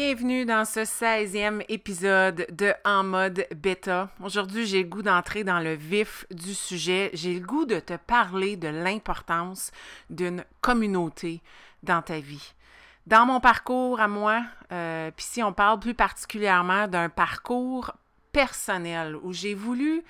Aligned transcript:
Bienvenue 0.00 0.44
dans 0.44 0.64
ce 0.64 0.78
16e 0.78 1.64
épisode 1.68 2.46
de 2.52 2.72
En 2.84 3.02
mode 3.02 3.48
bêta. 3.52 4.08
Aujourd'hui, 4.22 4.64
j'ai 4.64 4.84
le 4.84 4.88
goût 4.88 5.02
d'entrer 5.02 5.42
dans 5.42 5.58
le 5.58 5.74
vif 5.74 6.24
du 6.30 6.54
sujet. 6.54 7.10
J'ai 7.14 7.34
le 7.34 7.44
goût 7.44 7.64
de 7.64 7.80
te 7.80 7.94
parler 7.94 8.56
de 8.56 8.68
l'importance 8.68 9.72
d'une 10.08 10.44
communauté 10.60 11.42
dans 11.82 12.00
ta 12.00 12.20
vie. 12.20 12.54
Dans 13.08 13.26
mon 13.26 13.40
parcours 13.40 13.98
à 13.98 14.06
moi, 14.06 14.44
euh, 14.70 15.10
puis 15.10 15.26
si 15.28 15.42
on 15.42 15.52
parle 15.52 15.80
plus 15.80 15.94
particulièrement 15.94 16.86
d'un 16.86 17.08
parcours 17.08 17.90
personnel 18.30 19.16
où 19.24 19.32
j'ai 19.32 19.54
voulu 19.54 20.04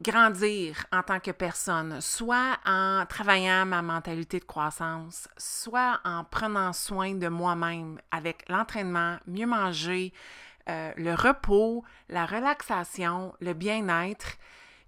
grandir 0.00 0.86
en 0.92 1.02
tant 1.02 1.20
que 1.20 1.30
personne, 1.30 2.00
soit 2.00 2.56
en 2.64 3.04
travaillant 3.06 3.66
ma 3.66 3.82
mentalité 3.82 4.40
de 4.40 4.44
croissance, 4.44 5.28
soit 5.36 6.00
en 6.04 6.24
prenant 6.24 6.72
soin 6.72 7.14
de 7.14 7.28
moi-même 7.28 8.00
avec 8.10 8.48
l'entraînement, 8.48 9.18
mieux 9.26 9.46
manger, 9.46 10.12
euh, 10.68 10.92
le 10.96 11.14
repos, 11.14 11.84
la 12.08 12.26
relaxation, 12.26 13.34
le 13.40 13.52
bien-être. 13.52 14.38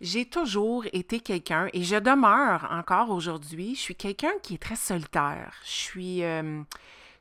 J'ai 0.00 0.24
toujours 0.24 0.84
été 0.92 1.20
quelqu'un, 1.20 1.68
et 1.72 1.84
je 1.84 1.96
demeure 1.96 2.66
encore 2.70 3.10
aujourd'hui, 3.10 3.74
je 3.74 3.80
suis 3.80 3.96
quelqu'un 3.96 4.33
qui 4.42 4.55
est 4.55 4.62
très 4.62 4.77
solitaire. 4.77 5.52
Je 5.64 5.70
suis... 5.70 6.24
Euh, 6.24 6.62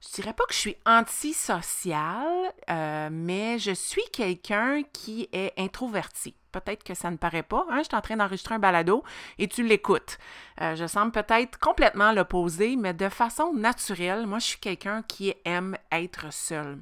je 0.02 0.16
dirais 0.16 0.34
pas 0.34 0.46
que 0.46 0.54
je 0.54 0.60
suis 0.60 0.78
antisociale, 0.86 2.54
euh, 2.70 3.10
mais 3.12 3.60
je 3.60 3.72
suis 3.72 4.04
quelqu'un 4.12 4.82
qui 4.92 5.30
est 5.32 5.54
introverti. 5.58 6.36
Peut-être 6.52 6.84
que 6.84 6.96
ça 6.96 7.12
ne 7.12 7.18
paraît 7.18 7.44
pas. 7.44 7.66
Hein? 7.70 7.78
Je 7.80 7.84
suis 7.84 7.96
en 7.96 8.02
train 8.02 8.18
d'enregistrer 8.18 8.56
un 8.56 8.60
balado 8.60 9.04
et 9.38 9.48
tu 9.48 9.64
l'écoutes. 9.64 10.18
Euh, 10.60 10.76
je 10.76 10.88
semble 10.88 11.12
peut-être 11.12 11.60
complètement 11.60 12.12
l'opposé, 12.12 12.76
mais 12.76 12.94
de 12.94 13.10
façon 13.10 13.54
naturelle, 13.54 14.26
moi, 14.26 14.40
je 14.40 14.48
suis 14.48 14.60
quelqu'un 14.60 15.04
qui 15.04 15.34
aime 15.46 15.78
être 15.92 16.34
seul. 16.34 16.80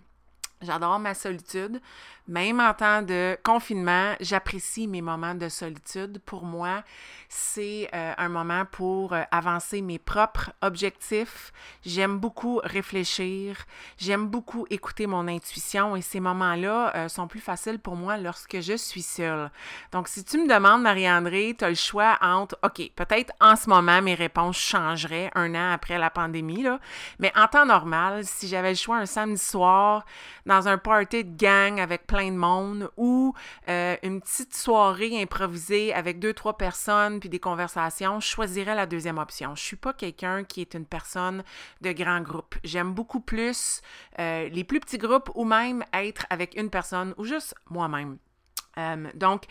J'adore 0.61 0.99
ma 0.99 1.13
solitude. 1.13 1.79
Même 2.27 2.59
en 2.59 2.75
temps 2.75 3.01
de 3.01 3.35
confinement, 3.43 4.13
j'apprécie 4.19 4.87
mes 4.87 5.01
moments 5.01 5.33
de 5.33 5.49
solitude. 5.49 6.21
Pour 6.25 6.43
moi, 6.43 6.83
c'est 7.27 7.89
euh, 7.93 8.13
un 8.17 8.29
moment 8.29 8.65
pour 8.65 9.13
euh, 9.13 9.23
avancer 9.31 9.81
mes 9.81 9.97
propres 9.97 10.51
objectifs. 10.61 11.51
J'aime 11.83 12.19
beaucoup 12.19 12.61
réfléchir. 12.63 13.57
J'aime 13.97 14.27
beaucoup 14.27 14.67
écouter 14.69 15.07
mon 15.07 15.27
intuition 15.27 15.95
et 15.95 16.01
ces 16.01 16.19
moments-là 16.19 16.95
euh, 16.95 17.07
sont 17.07 17.27
plus 17.27 17.39
faciles 17.39 17.79
pour 17.79 17.95
moi 17.95 18.17
lorsque 18.17 18.59
je 18.59 18.77
suis 18.77 19.01
seule. 19.01 19.49
Donc, 19.91 20.07
si 20.07 20.23
tu 20.23 20.37
me 20.37 20.47
demandes, 20.47 20.83
Marie-André, 20.83 21.55
tu 21.57 21.65
as 21.65 21.69
le 21.69 21.75
choix 21.75 22.17
entre, 22.21 22.59
OK, 22.63 22.91
peut-être 22.95 23.33
en 23.41 23.55
ce 23.55 23.69
moment, 23.69 24.03
mes 24.03 24.13
réponses 24.13 24.57
changeraient 24.57 25.31
un 25.33 25.55
an 25.55 25.71
après 25.71 25.97
la 25.97 26.11
pandémie, 26.11 26.61
là, 26.61 26.79
mais 27.17 27.31
en 27.35 27.47
temps 27.47 27.65
normal, 27.65 28.23
si 28.25 28.47
j'avais 28.47 28.71
le 28.71 28.75
choix 28.75 28.97
un 28.97 29.07
samedi 29.07 29.41
soir 29.41 30.05
dans 30.49 30.67
un 30.67 30.79
party 30.79 31.23
de 31.23 31.37
gang 31.37 31.79
avec 31.79 32.07
plein 32.07 32.31
de 32.31 32.35
monde 32.35 32.89
ou 32.97 33.35
euh, 33.69 33.95
une 34.01 34.19
petite 34.19 34.55
soirée 34.55 35.21
improvisée 35.21 35.93
avec 35.93 36.19
deux, 36.19 36.33
trois 36.33 36.57
personnes 36.57 37.19
puis 37.19 37.29
des 37.29 37.39
conversations, 37.39 38.19
je 38.19 38.27
choisirais 38.27 38.73
la 38.73 38.87
deuxième 38.87 39.19
option. 39.19 39.53
Je 39.55 39.61
suis 39.61 39.75
pas 39.75 39.93
quelqu'un 39.93 40.43
qui 40.43 40.61
est 40.61 40.73
une 40.73 40.87
personne 40.87 41.43
de 41.81 41.91
grand 41.91 42.21
groupe. 42.21 42.55
J'aime 42.63 42.93
beaucoup 42.93 43.19
plus 43.19 43.81
euh, 44.17 44.49
les 44.49 44.63
plus 44.63 44.79
petits 44.79 44.97
groupes 44.97 45.29
ou 45.35 45.45
même 45.45 45.85
être 45.93 46.25
avec 46.31 46.55
une 46.55 46.71
personne 46.71 47.13
ou 47.17 47.25
juste 47.25 47.53
moi-même. 47.69 48.17
Euh, 48.79 49.07
donc, 49.13 49.43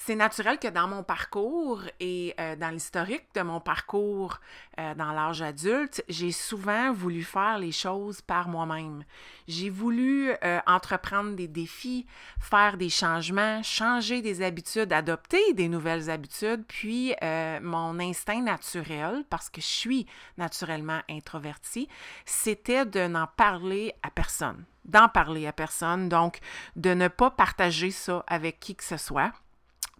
c'est 0.00 0.14
naturel 0.14 0.60
que 0.60 0.68
dans 0.68 0.86
mon 0.86 1.02
parcours 1.02 1.82
et 1.98 2.32
euh, 2.38 2.54
dans 2.54 2.70
l'historique 2.70 3.26
de 3.34 3.42
mon 3.42 3.58
parcours 3.58 4.38
euh, 4.78 4.94
dans 4.94 5.10
l'âge 5.10 5.42
adulte, 5.42 6.04
j'ai 6.08 6.30
souvent 6.30 6.92
voulu 6.92 7.24
faire 7.24 7.58
les 7.58 7.72
choses 7.72 8.20
par 8.20 8.48
moi-même. 8.48 9.02
J'ai 9.48 9.70
voulu 9.70 10.30
euh, 10.44 10.60
entreprendre 10.68 11.34
des 11.34 11.48
défis, 11.48 12.06
faire 12.38 12.76
des 12.76 12.90
changements, 12.90 13.60
changer 13.64 14.22
des 14.22 14.40
habitudes, 14.40 14.92
adopter 14.92 15.52
des 15.54 15.68
nouvelles 15.68 16.08
habitudes, 16.10 16.64
puis 16.68 17.14
mon 17.60 17.98
instinct 17.98 18.40
naturel, 18.40 19.24
parce 19.28 19.50
que 19.50 19.60
je 19.60 19.66
suis 19.66 20.06
naturellement 20.36 21.00
introvertie, 21.10 21.88
c'était 22.24 22.86
de 22.86 23.08
n'en 23.08 23.26
parler 23.26 23.94
à 24.04 24.10
personne, 24.10 24.64
d'en 24.84 25.08
parler 25.08 25.48
à 25.48 25.52
personne, 25.52 26.08
donc 26.08 26.38
de 26.76 26.94
ne 26.94 27.08
pas 27.08 27.30
partager 27.30 27.90
ça 27.90 28.24
avec 28.28 28.60
qui 28.60 28.76
que 28.76 28.84
ce 28.84 28.96
soit 28.96 29.32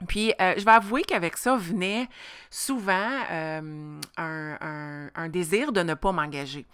puis, 0.06 0.32
euh, 0.40 0.54
je 0.56 0.64
vais 0.64 0.70
avouer 0.70 1.02
qu'avec 1.02 1.36
ça 1.36 1.56
venait 1.56 2.08
souvent 2.50 3.10
euh, 3.30 4.00
un, 4.16 5.28
désir 5.28 5.72
de 5.72 5.82
ne 5.82 5.94
pas 5.94 6.12
m'engager, 6.12 6.66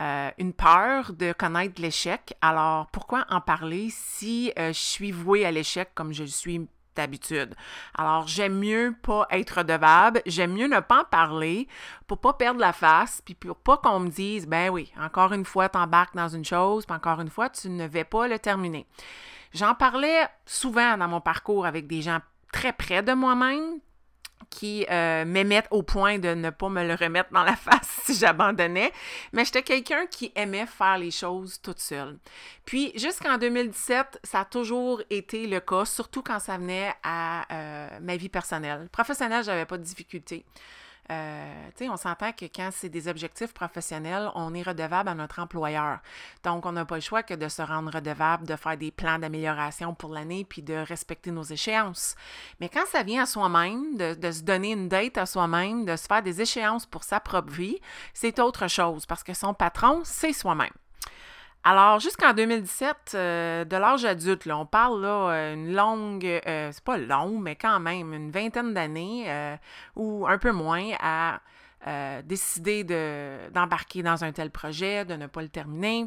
euh, 0.00 0.30
une 0.38 0.52
peur 0.52 1.12
de 1.12 1.32
connaître 1.32 1.80
l'échec. 1.80 2.34
Alors, 2.40 2.86
pourquoi 2.88 3.26
en 3.28 3.40
parler 3.40 3.88
si 3.90 4.52
je 4.56 4.72
suis 4.72 5.12
vouée 5.12 5.44
à 5.44 5.50
l'échec 5.50 5.90
comme 5.94 6.12
je 6.12 6.22
le 6.22 6.28
suis 6.28 6.66
d'habitude? 6.96 7.54
Alors, 7.96 8.26
j'aime 8.26 8.58
mieux 8.58 8.94
pas 9.02 9.26
être 9.30 9.58
redevable, 9.58 10.22
j'aime 10.26 10.54
mieux 10.54 10.66
ne 10.66 10.80
pas 10.80 11.02
en 11.02 11.04
parler 11.04 11.68
pour 12.06 12.18
pas 12.18 12.32
perdre 12.32 12.60
la 12.60 12.72
face, 12.72 13.22
puis 13.24 13.34
pour 13.34 13.56
pas 13.56 13.76
qu'on 13.76 14.00
me 14.00 14.08
dise, 14.08 14.46
ben 14.46 14.70
oui, 14.70 14.92
encore 14.98 15.32
une 15.32 15.44
fois, 15.44 15.68
tu 15.68 15.78
embarques 15.78 16.16
dans 16.16 16.28
une 16.28 16.44
chose, 16.44 16.86
puis 16.86 16.96
encore 16.96 17.20
une 17.20 17.30
fois, 17.30 17.50
tu 17.50 17.68
ne 17.68 17.86
vais 17.86 18.04
pas 18.04 18.26
le 18.26 18.38
terminer. 18.38 18.86
J'en 19.52 19.74
parlais 19.74 20.28
souvent 20.46 20.96
dans 20.96 21.08
mon 21.08 21.20
parcours 21.20 21.66
avec 21.66 21.86
des 21.86 22.02
gens 22.02 22.20
très 22.52 22.72
près 22.72 23.02
de 23.02 23.12
moi-même 23.12 23.80
qui 24.50 24.84
euh, 24.90 25.24
m'aimaient 25.24 25.62
au 25.70 25.82
point 25.82 26.18
de 26.18 26.34
ne 26.34 26.50
pas 26.50 26.68
me 26.68 26.84
le 26.84 26.94
remettre 26.94 27.32
dans 27.32 27.44
la 27.44 27.56
face 27.56 28.00
si 28.04 28.14
j'abandonnais, 28.14 28.92
mais 29.32 29.44
j'étais 29.44 29.62
quelqu'un 29.62 30.06
qui 30.06 30.32
aimait 30.34 30.66
faire 30.66 30.98
les 30.98 31.12
choses 31.12 31.60
toute 31.62 31.78
seule. 31.78 32.18
Puis 32.64 32.92
jusqu'en 32.96 33.38
2017, 33.38 34.20
ça 34.24 34.40
a 34.40 34.44
toujours 34.44 35.02
été 35.08 35.46
le 35.46 35.60
cas, 35.60 35.84
surtout 35.84 36.22
quand 36.22 36.40
ça 36.40 36.58
venait 36.58 36.92
à 37.02 37.46
euh, 37.52 38.00
ma 38.00 38.16
vie 38.16 38.28
personnelle. 38.28 38.88
Professionnelle, 38.90 39.44
j'avais 39.44 39.66
pas 39.66 39.78
de 39.78 39.84
difficulté. 39.84 40.44
Euh, 41.10 41.70
on 41.82 41.96
s'entend 41.96 42.32
que 42.32 42.44
quand 42.44 42.70
c'est 42.72 42.88
des 42.88 43.08
objectifs 43.08 43.52
professionnels, 43.52 44.30
on 44.34 44.54
est 44.54 44.62
redevable 44.62 45.08
à 45.08 45.14
notre 45.14 45.40
employeur. 45.40 45.98
Donc, 46.44 46.66
on 46.66 46.72
n'a 46.72 46.84
pas 46.84 46.96
le 46.96 47.00
choix 47.00 47.22
que 47.22 47.34
de 47.34 47.48
se 47.48 47.62
rendre 47.62 47.92
redevable, 47.92 48.46
de 48.46 48.54
faire 48.54 48.76
des 48.76 48.90
plans 48.90 49.18
d'amélioration 49.18 49.94
pour 49.94 50.10
l'année, 50.10 50.44
puis 50.44 50.62
de 50.62 50.74
respecter 50.74 51.30
nos 51.30 51.42
échéances. 51.42 52.14
Mais 52.60 52.68
quand 52.68 52.86
ça 52.86 53.02
vient 53.02 53.22
à 53.22 53.26
soi-même, 53.26 53.96
de, 53.96 54.14
de 54.14 54.30
se 54.30 54.42
donner 54.42 54.72
une 54.72 54.88
date 54.88 55.18
à 55.18 55.26
soi-même, 55.26 55.84
de 55.84 55.96
se 55.96 56.06
faire 56.06 56.22
des 56.22 56.40
échéances 56.40 56.86
pour 56.86 57.02
sa 57.02 57.18
propre 57.18 57.52
vie, 57.52 57.78
c'est 58.14 58.38
autre 58.38 58.68
chose, 58.68 59.06
parce 59.06 59.24
que 59.24 59.34
son 59.34 59.54
patron, 59.54 60.02
c'est 60.04 60.32
soi-même. 60.32 60.70
Alors, 61.62 62.00
jusqu'en 62.00 62.32
2017, 62.32 63.12
euh, 63.14 63.64
de 63.66 63.76
l'âge 63.76 64.06
adulte, 64.06 64.46
on 64.46 64.64
parle 64.64 65.02
là 65.02 65.30
euh, 65.30 65.54
une 65.54 65.74
longue, 65.74 66.24
euh, 66.24 66.70
c'est 66.72 66.82
pas 66.82 66.96
long, 66.96 67.38
mais 67.38 67.54
quand 67.54 67.78
même 67.80 68.14
une 68.14 68.30
vingtaine 68.30 68.72
d'années 68.72 69.58
ou 69.94 70.26
un 70.26 70.38
peu 70.38 70.52
moins 70.52 70.90
à 71.00 71.40
décider 72.24 72.84
d'embarquer 73.52 74.02
dans 74.02 74.22
un 74.22 74.32
tel 74.32 74.50
projet, 74.50 75.04
de 75.04 75.14
ne 75.14 75.26
pas 75.26 75.42
le 75.42 75.48
terminer. 75.48 76.06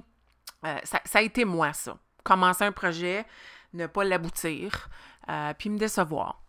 Ça, 0.84 1.02
ça, 1.04 1.20
a 1.20 1.22
été 1.22 1.46
moi, 1.46 1.74
ça. 1.74 1.98
Commencer 2.24 2.64
un 2.64 2.72
projet, 2.72 3.26
ne 3.74 3.88
pas 3.88 4.04
l'aboutir, 4.04 4.88
puis 5.58 5.70
me 5.70 5.78
décevoir. 5.78 6.42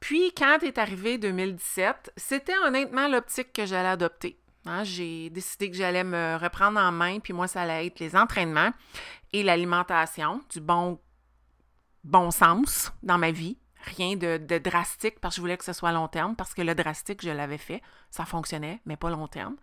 Puis, 0.00 0.32
quand 0.36 0.58
est 0.62 0.78
arrivé 0.78 1.18
2017, 1.18 2.12
c'était 2.16 2.58
honnêtement 2.66 3.08
l'optique 3.08 3.52
que 3.52 3.64
j'allais 3.64 3.88
adopter. 3.88 4.36
Hein, 4.66 4.82
j'ai 4.84 5.28
décidé 5.30 5.70
que 5.70 5.76
j'allais 5.76 6.04
me 6.04 6.36
reprendre 6.40 6.80
en 6.80 6.90
main, 6.90 7.20
puis 7.20 7.32
moi, 7.32 7.46
ça 7.46 7.62
allait 7.62 7.86
être 7.86 8.00
les 8.00 8.16
entraînements 8.16 8.70
et 9.32 9.42
l'alimentation, 9.42 10.40
du 10.50 10.60
bon, 10.60 10.98
bon 12.02 12.30
sens 12.30 12.92
dans 13.02 13.18
ma 13.18 13.30
vie. 13.30 13.58
Rien 13.96 14.16
de, 14.16 14.38
drastique 14.58 15.20
parce 15.20 15.34
que 15.34 15.36
je 15.36 15.40
voulais 15.42 15.58
que 15.58 15.64
ce 15.64 15.74
soit 15.74 15.92
long 15.92 16.08
terme, 16.08 16.34
parce 16.36 16.54
que 16.54 16.62
le 16.62 16.74
drastique, 16.74 17.20
je 17.22 17.30
l'avais 17.30 17.58
fait. 17.58 17.82
Ça 18.10 18.24
fonctionnait, 18.24 18.80
mais 18.86 18.96
pas 18.96 19.10
long 19.10 19.28
terme. 19.28 19.56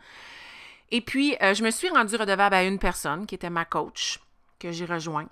Et 0.89 1.01
puis, 1.01 1.35
euh, 1.41 1.55
je 1.55 1.63
me 1.63 1.71
suis 1.71 1.89
rendue 1.89 2.15
redevable 2.17 2.53
à 2.53 2.63
une 2.63 2.77
personne 2.77 3.25
qui 3.25 3.33
était 3.33 3.49
ma 3.49 3.65
coach, 3.65 4.19
que 4.59 4.71
j'ai 4.71 4.85
rejoint. 4.85 5.27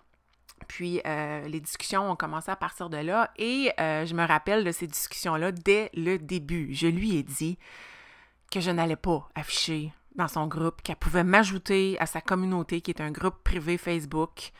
Puis 0.67 1.01
euh, 1.05 1.47
les 1.47 1.59
discussions 1.59 2.09
ont 2.09 2.15
commencé 2.15 2.49
à 2.51 2.55
partir 2.55 2.89
de 2.89 2.97
là 2.97 3.31
et 3.37 3.71
euh, 3.79 4.05
je 4.05 4.13
me 4.13 4.25
rappelle 4.25 4.63
de 4.63 4.71
ces 4.71 4.87
discussions-là 4.87 5.51
dès 5.51 5.89
le 5.93 6.17
début. 6.17 6.73
Je 6.73 6.87
lui 6.87 7.15
ai 7.15 7.23
dit 7.23 7.57
que 8.49 8.59
je 8.59 8.71
n'allais 8.71 8.95
pas 8.95 9.27
afficher 9.35 9.93
dans 10.15 10.27
son 10.27 10.47
groupe, 10.47 10.81
qu'elle 10.81 10.95
pouvait 10.95 11.23
m'ajouter 11.23 11.97
à 11.99 12.05
sa 12.05 12.21
communauté 12.21 12.81
qui 12.81 12.91
est 12.91 13.01
un 13.01 13.11
groupe 13.11 13.43
privé 13.43 13.77
Facebook, 13.77 14.51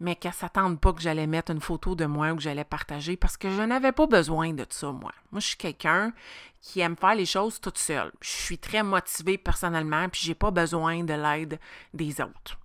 mais 0.00 0.16
qu'elle 0.16 0.32
ne 0.32 0.36
s'attende 0.36 0.80
pas 0.80 0.92
que 0.92 1.00
j'allais 1.00 1.26
mettre 1.26 1.52
une 1.52 1.60
photo 1.60 1.94
de 1.94 2.04
moi 2.04 2.32
ou 2.32 2.36
que 2.36 2.42
j'allais 2.42 2.64
partager 2.64 3.16
parce 3.16 3.36
que 3.36 3.50
je 3.50 3.62
n'avais 3.62 3.92
pas 3.92 4.06
besoin 4.06 4.52
de 4.52 4.66
ça, 4.68 4.92
moi. 4.92 5.12
Moi, 5.32 5.40
je 5.40 5.48
suis 5.48 5.56
quelqu'un 5.56 6.12
qui 6.60 6.80
aime 6.80 6.96
faire 6.96 7.14
les 7.14 7.26
choses 7.26 7.60
toute 7.60 7.78
seule. 7.78 8.12
Je 8.20 8.30
suis 8.30 8.58
très 8.58 8.82
motivée 8.82 9.38
personnellement, 9.38 10.08
puis 10.08 10.20
j'ai 10.22 10.34
pas 10.34 10.50
besoin 10.50 11.04
de 11.04 11.14
l'aide 11.14 11.58
des 11.94 12.20
autres. 12.20 12.58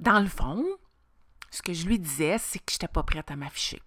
Dans 0.00 0.20
le 0.20 0.28
fond, 0.28 0.64
ce 1.50 1.62
que 1.62 1.72
je 1.72 1.86
lui 1.86 1.98
disais, 1.98 2.38
c'est 2.38 2.58
que 2.58 2.70
je 2.70 2.76
n'étais 2.76 2.88
pas 2.88 3.02
prête 3.02 3.30
à 3.30 3.36
m'afficher. 3.36 3.80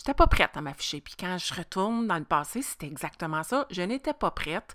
Je 0.00 0.04
n'étais 0.04 0.14
pas 0.14 0.28
prête 0.28 0.56
à 0.56 0.62
m'afficher. 0.62 1.02
Puis 1.02 1.12
quand 1.20 1.36
je 1.36 1.52
retourne 1.52 2.06
dans 2.06 2.16
le 2.16 2.24
passé, 2.24 2.62
c'était 2.62 2.86
exactement 2.86 3.42
ça. 3.42 3.66
Je 3.70 3.82
n'étais 3.82 4.14
pas 4.14 4.30
prête 4.30 4.74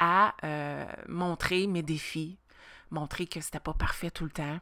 à 0.00 0.34
euh, 0.42 0.84
montrer 1.06 1.68
mes 1.68 1.84
défis, 1.84 2.38
montrer 2.90 3.26
que 3.26 3.40
c'était 3.40 3.60
pas 3.60 3.74
parfait 3.74 4.10
tout 4.10 4.24
le 4.24 4.32
temps, 4.32 4.58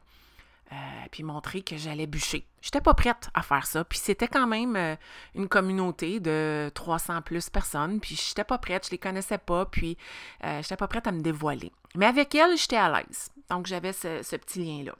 euh, 0.71 0.75
puis 1.09 1.23
montrer 1.23 1.63
que 1.63 1.77
j'allais 1.77 2.05
bûcher. 2.05 2.45
Je 2.61 2.67
n'étais 2.67 2.81
pas 2.81 2.93
prête 2.93 3.31
à 3.33 3.41
faire 3.41 3.65
ça. 3.65 3.83
Puis 3.85 3.97
c'était 3.97 4.27
quand 4.27 4.45
même 4.45 4.75
euh, 4.75 4.95
une 5.33 5.47
communauté 5.47 6.19
de 6.19 6.69
300 6.75 7.23
plus 7.23 7.49
personnes. 7.49 7.99
Puis 7.99 8.15
je 8.15 8.29
n'étais 8.29 8.43
pas 8.43 8.59
prête, 8.59 8.85
je 8.85 8.91
les 8.91 8.99
connaissais 8.99 9.39
pas. 9.39 9.65
Puis 9.65 9.97
je 10.43 10.57
n'étais 10.57 10.77
pas 10.77 10.87
prête 10.87 11.07
à 11.07 11.11
me 11.11 11.21
dévoiler. 11.21 11.71
Mais 11.95 12.05
avec 12.05 12.35
elle, 12.35 12.55
j'étais 12.55 12.77
à 12.77 12.87
l'aise. 12.87 13.31
Donc 13.49 13.65
j'avais 13.65 13.93
ce 13.93 14.35
petit 14.35 14.63
lien-là. 14.63 14.93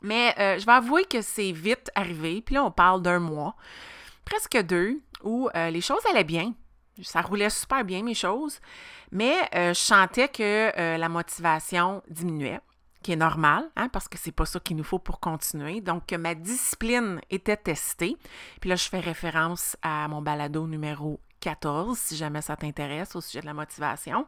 Mais 0.00 0.32
je 0.60 0.64
vais 0.64 0.72
avouer 0.72 1.06
que 1.06 1.22
c'est 1.22 1.50
vite 1.50 1.90
arrivé. 1.96 2.40
Puis 2.40 2.54
là, 2.54 2.64
on 2.64 2.70
parle 2.70 3.02
d'un 3.02 3.18
mois, 3.18 3.56
presque 4.24 4.56
deux, 4.62 5.00
où 5.22 5.48
euh, 5.54 5.70
les 5.70 5.80
choses 5.80 6.04
allaient 6.10 6.24
bien. 6.24 6.54
Ça 7.02 7.22
roulait 7.22 7.50
super 7.50 7.84
bien, 7.84 8.02
mes 8.02 8.14
choses. 8.14 8.60
Mais 9.10 9.34
euh, 9.54 9.74
je 9.74 9.80
sentais 9.80 10.28
que 10.28 10.96
la 10.96 11.08
motivation 11.08 12.02
diminuait, 12.08 12.60
qui 13.02 13.12
est 13.12 13.16
normal, 13.16 13.68
hein, 13.76 13.88
parce 13.88 14.08
que 14.08 14.16
c'est 14.16 14.32
pas 14.32 14.46
ça 14.46 14.60
qu'il 14.60 14.76
nous 14.76 14.84
faut 14.84 14.98
pour 14.98 15.20
continuer. 15.20 15.80
Donc, 15.80 16.12
ma 16.12 16.34
discipline 16.34 17.20
était 17.30 17.56
testée. 17.56 18.16
Puis 18.60 18.70
là, 18.70 18.76
je 18.76 18.88
fais 18.88 19.00
référence 19.00 19.76
à 19.82 20.06
mon 20.08 20.22
balado 20.22 20.66
numéro 20.66 21.20
14, 21.40 21.98
si 21.98 22.16
jamais 22.16 22.42
ça 22.42 22.56
t'intéresse, 22.56 23.16
au 23.16 23.20
sujet 23.20 23.40
de 23.40 23.46
la 23.46 23.54
motivation. 23.54 24.26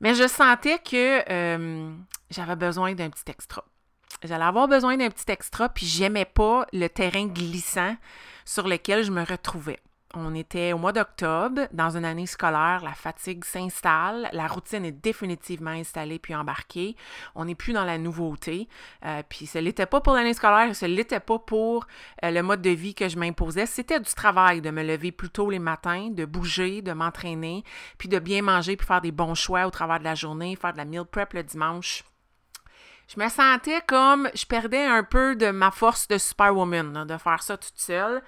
Mais 0.00 0.14
je 0.14 0.28
sentais 0.28 0.78
que 0.78 1.94
j'avais 2.30 2.56
besoin 2.56 2.94
d'un 2.94 3.10
petit 3.10 3.30
extra. 3.30 3.64
J'allais 4.22 4.44
avoir 4.44 4.68
besoin 4.68 4.96
d'un 4.96 5.10
petit 5.10 5.30
extra, 5.30 5.68
puis 5.68 5.86
j'aimais 5.86 6.24
pas 6.24 6.66
le 6.72 6.88
terrain 6.88 7.26
glissant 7.26 7.96
sur 8.44 8.68
lequel 8.68 9.02
je 9.02 9.10
me 9.10 9.24
retrouvais. 9.24 9.80
On 10.16 10.34
était 10.36 10.72
au 10.72 10.78
mois 10.78 10.92
d'octobre, 10.92 11.62
dans 11.72 11.96
une 11.96 12.04
année 12.04 12.26
scolaire, 12.26 12.82
la 12.84 12.92
fatigue 12.92 13.44
s'installe, 13.44 14.28
la 14.32 14.46
routine 14.46 14.84
est 14.84 14.92
définitivement 14.92 15.72
installée 15.72 16.20
puis 16.20 16.36
embarquée. 16.36 16.94
On 17.34 17.46
n'est 17.46 17.56
plus 17.56 17.72
dans 17.72 17.84
la 17.84 17.98
nouveauté. 17.98 18.68
Euh, 19.04 19.22
puis 19.28 19.46
ce 19.46 19.58
n'était 19.58 19.86
pas 19.86 20.00
pour 20.00 20.14
l'année 20.14 20.34
scolaire, 20.34 20.74
ce 20.76 20.86
n'était 20.86 21.18
pas 21.18 21.40
pour 21.40 21.86
euh, 22.24 22.30
le 22.30 22.42
mode 22.44 22.62
de 22.62 22.70
vie 22.70 22.94
que 22.94 23.08
je 23.08 23.18
m'imposais. 23.18 23.66
C'était 23.66 23.98
du 23.98 24.14
travail 24.14 24.60
de 24.60 24.70
me 24.70 24.84
lever 24.84 25.10
plus 25.10 25.30
tôt 25.30 25.50
les 25.50 25.58
matins, 25.58 26.10
de 26.10 26.24
bouger, 26.24 26.80
de 26.80 26.92
m'entraîner, 26.92 27.64
puis 27.98 28.08
de 28.08 28.20
bien 28.20 28.42
manger 28.42 28.76
puis 28.76 28.86
faire 28.86 29.00
des 29.00 29.12
bons 29.12 29.34
choix 29.34 29.66
au 29.66 29.70
travers 29.70 29.98
de 29.98 30.04
la 30.04 30.14
journée, 30.14 30.54
faire 30.54 30.72
de 30.72 30.78
la 30.78 30.84
meal 30.84 31.04
prep 31.04 31.32
le 31.32 31.42
dimanche 31.42 32.04
je 33.08 33.20
me 33.20 33.28
sentais 33.28 33.82
comme 33.86 34.30
je 34.34 34.46
perdais 34.46 34.84
un 34.84 35.04
peu 35.04 35.36
de 35.36 35.50
ma 35.50 35.70
force 35.70 36.08
de 36.08 36.18
superwoman, 36.18 37.06
de 37.06 37.16
faire 37.18 37.42
ça 37.42 37.56
toute 37.56 37.78
seule. 37.78 38.22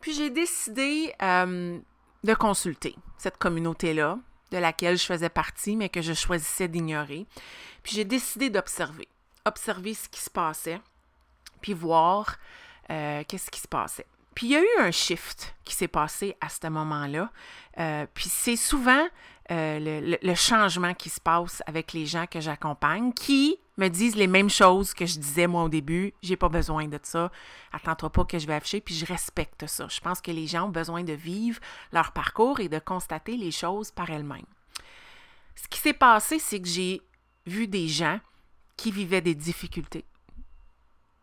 Puis 0.00 0.14
j'ai 0.14 0.30
décidé 0.30 1.12
euh, 1.22 1.78
de 2.24 2.34
consulter 2.34 2.96
cette 3.18 3.38
communauté-là, 3.38 4.18
de 4.52 4.58
laquelle 4.58 4.98
je 4.98 5.04
faisais 5.04 5.28
partie, 5.28 5.76
mais 5.76 5.88
que 5.88 6.02
je 6.02 6.12
choisissais 6.12 6.68
d'ignorer. 6.68 7.26
Puis 7.82 7.94
j'ai 7.96 8.04
décidé 8.04 8.50
d'observer, 8.50 9.08
observer 9.44 9.94
ce 9.94 10.08
qui 10.08 10.20
se 10.20 10.30
passait, 10.30 10.80
puis 11.60 11.72
voir 11.72 12.36
euh, 12.90 13.22
qu'est-ce 13.26 13.50
qui 13.50 13.60
se 13.60 13.68
passait. 13.68 14.06
Puis 14.34 14.48
il 14.48 14.52
y 14.52 14.56
a 14.56 14.60
eu 14.60 14.80
un 14.80 14.90
shift 14.90 15.54
qui 15.64 15.74
s'est 15.74 15.88
passé 15.88 16.36
à 16.40 16.50
ce 16.50 16.66
moment-là. 16.68 17.30
Euh, 17.78 18.06
puis 18.12 18.28
c'est 18.28 18.56
souvent 18.56 19.06
le, 19.48 20.18
le, 20.20 20.34
changement 20.34 20.92
qui 20.92 21.08
se 21.08 21.20
passe 21.20 21.62
avec 21.66 21.92
les 21.92 22.04
gens 22.04 22.26
que 22.26 22.40
j'accompagne 22.40 23.12
qui 23.12 23.58
me 23.76 23.88
disent 23.88 24.16
les 24.16 24.26
mêmes 24.26 24.50
choses 24.50 24.94
que 24.94 25.06
je 25.06 25.18
disais 25.18 25.46
moi 25.46 25.64
au 25.64 25.68
début. 25.68 26.14
J'ai 26.22 26.36
pas 26.36 26.48
besoin 26.48 26.88
de 26.88 26.98
ça. 27.02 27.30
Attends-toi 27.72 28.10
pas 28.10 28.24
que 28.24 28.38
je 28.38 28.46
vais 28.46 28.54
afficher, 28.54 28.80
puis 28.80 28.94
je 28.94 29.06
respecte 29.06 29.66
ça. 29.66 29.86
Je 29.88 30.00
pense 30.00 30.20
que 30.20 30.30
les 30.30 30.46
gens 30.46 30.66
ont 30.66 30.70
besoin 30.70 31.04
de 31.04 31.12
vivre 31.12 31.60
leur 31.92 32.12
parcours 32.12 32.60
et 32.60 32.68
de 32.68 32.78
constater 32.78 33.36
les 33.36 33.50
choses 33.50 33.90
par 33.90 34.10
elles-mêmes. 34.10 34.46
Ce 35.54 35.68
qui 35.68 35.78
s'est 35.78 35.92
passé, 35.92 36.38
c'est 36.38 36.60
que 36.60 36.68
j'ai 36.68 37.02
vu 37.46 37.66
des 37.66 37.88
gens 37.88 38.20
qui 38.76 38.90
vivaient 38.90 39.20
des 39.20 39.34
difficultés. 39.34 40.04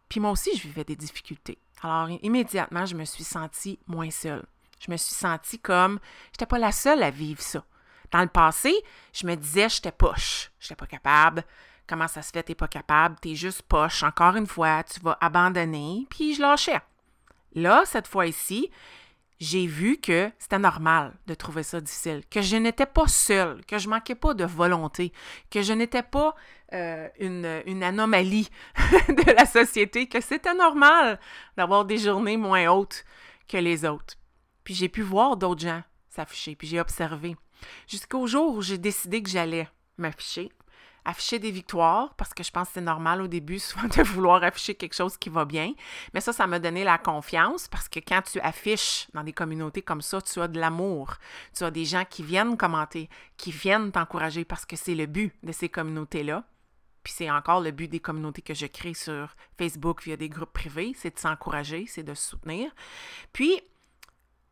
Puis 0.10 0.20
moi 0.20 0.32
aussi, 0.32 0.56
je 0.56 0.64
vivais 0.64 0.84
des 0.84 0.96
difficultés. 0.96 1.60
Alors, 1.82 2.10
immédiatement, 2.22 2.86
je 2.86 2.96
me 2.96 3.06
suis 3.06 3.24
sentie 3.24 3.80
moins 3.88 4.12
seule. 4.12 4.46
Je 4.80 4.92
me 4.92 4.98
suis 4.98 5.14
sentie 5.14 5.60
comme, 5.60 6.00
j'étais 6.32 6.46
pas 6.46 6.60
la 6.60 6.72
seule 6.72 7.04
à 7.04 7.10
vivre 7.10 7.42
ça. 7.42 7.64
Dans 8.12 8.22
le 8.22 8.28
passé, 8.28 8.74
je 9.12 9.26
me 9.26 9.36
disais, 9.36 9.70
j'étais 9.70 9.92
poche, 9.92 10.52
j'étais 10.60 10.76
pas 10.76 10.86
capable, 10.86 11.44
Comment 11.88 12.08
ça 12.08 12.22
se 12.22 12.32
fait, 12.32 12.44
t'es 12.44 12.56
pas 12.56 12.68
capable, 12.68 13.18
t'es 13.20 13.36
juste 13.36 13.64
poche, 13.64 14.04
encore 14.04 14.36
une 14.36 14.48
fois, 14.48 14.84
tu 14.84 15.00
vas 15.02 15.18
abandonner, 15.20 16.08
puis 16.10 16.34
je 16.34 16.42
lâchais. 16.42 16.82
Là, 17.56 17.84
cette 17.86 18.08
fois-ci, 18.08 18.70
j'ai 19.40 19.68
vu 19.68 19.98
que 19.98 20.32
c'était 20.40 20.60
normal 20.60 21.14
de 21.28 21.34
trouver 21.34 21.64
ça 21.64 21.82
difficile, 21.82 22.24
que 22.30 22.42
je 22.42 22.56
n'étais 22.56 22.86
pas 22.86 23.08
seule, 23.08 23.66
que 23.66 23.78
je 23.78 23.90
manquais 23.90 24.16
pas 24.16 24.34
de 24.34 24.46
volonté, 24.46 25.12
que 25.52 25.62
je 25.62 25.74
n'étais 25.74 26.04
pas 26.04 26.36
euh, 26.74 27.10
une, 27.20 27.62
une, 27.66 27.84
anomalie 27.84 28.50
de 29.10 29.32
la 29.36 29.46
société, 29.46 30.08
que 30.08 30.22
c'était 30.22 30.56
normal 30.56 31.20
d'avoir 31.58 31.84
des 31.86 31.98
journées 31.98 32.38
moins 32.38 32.70
hautes 32.70 33.04
que 33.48 33.58
les 33.58 33.86
autres. 33.86 34.16
Puis 34.64 34.74
j'ai 34.74 34.90
pu 34.90 35.02
voir 35.02 35.36
d'autres 35.36 35.62
gens 35.62 35.84
s'afficher, 36.10 36.56
puis 36.56 36.68
j'ai 36.68 36.80
observé. 36.80 37.36
Jusqu'au 37.88 38.28
jour 38.28 38.56
où 38.56 38.62
j'ai 38.62 38.78
décidé 38.78 39.22
que 39.22 39.30
j'allais 39.30 39.68
m'afficher, 39.98 40.52
afficher 41.06 41.40
des 41.40 41.52
victoires 41.52 42.14
parce 42.16 42.34
que 42.34 42.44
je 42.44 42.52
pense 42.52 42.70
que 42.70 42.76
c'est 42.76 42.82
normal 42.82 43.22
au 43.22 43.28
début 43.28 43.60
souvent 43.60 43.88
de 43.88 44.02
vouloir 44.04 44.44
afficher 44.44 44.76
quelque 44.76 44.96
chose 44.96 45.18
qui 45.18 45.30
va 45.30 45.46
bien. 45.46 45.74
Mais 46.14 46.22
ça, 46.22 46.34
ça 46.34 46.48
m'a 46.48 46.60
donné 46.60 46.84
la 46.84 46.98
confiance 46.98 47.68
parce 47.68 47.90
que 47.90 48.00
quand 48.00 48.22
tu 48.22 48.40
affiches 48.40 49.08
dans 49.14 49.24
des 49.24 49.34
communautés 49.34 49.82
comme 49.82 50.02
ça, 50.02 50.22
tu 50.22 50.42
as 50.42 50.48
de 50.48 50.60
l'amour. 50.60 51.16
Tu 51.56 51.64
as 51.64 51.72
des 51.72 51.86
gens 51.86 52.04
qui 52.10 52.24
viennent 52.24 52.58
commenter, 52.58 53.10
qui 53.38 53.52
viennent 53.52 53.92
t'encourager 53.92 54.46
parce 54.46 54.66
que 54.66 54.76
c'est 54.76 54.96
le 54.96 55.06
but 55.06 55.34
de 55.44 55.52
ces 55.52 55.70
communautés-là. 55.70 56.44
Puis 57.04 57.14
c'est 57.18 57.30
encore 57.30 57.60
le 57.60 57.72
but 57.72 57.90
des 57.90 58.00
communautés 58.00 58.42
que 58.42 58.54
je 58.54 58.66
crée 58.66 58.94
sur 58.94 59.36
Facebook 59.58 60.04
via 60.04 60.16
des 60.16 60.30
groupes 60.30 60.54
privés, 60.54 60.94
c'est 60.98 61.14
de 61.14 61.20
s'encourager, 61.20 61.86
c'est 61.86 62.04
de 62.04 62.14
soutenir. 62.14 62.72
Puis 63.34 63.62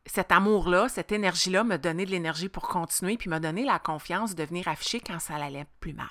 cet 0.06 0.34
amour-là, 0.34 0.90
cette 0.90 1.14
énergie-là 1.14 1.64
m'a 1.64 1.78
donné 1.78 2.06
de 2.06 2.12
l'énergie 2.12 2.50
pour 2.50 2.68
continuer, 2.68 3.16
puis 3.16 3.30
m'a 3.30 3.40
donné 3.40 3.64
la 3.64 3.80
confiance 3.80 4.36
de 4.36 4.44
venir 4.44 4.68
afficher 4.68 5.00
quand 5.00 5.20
ça 5.20 5.36
allait 5.36 5.66
plus 5.80 5.94
mal 5.94 6.10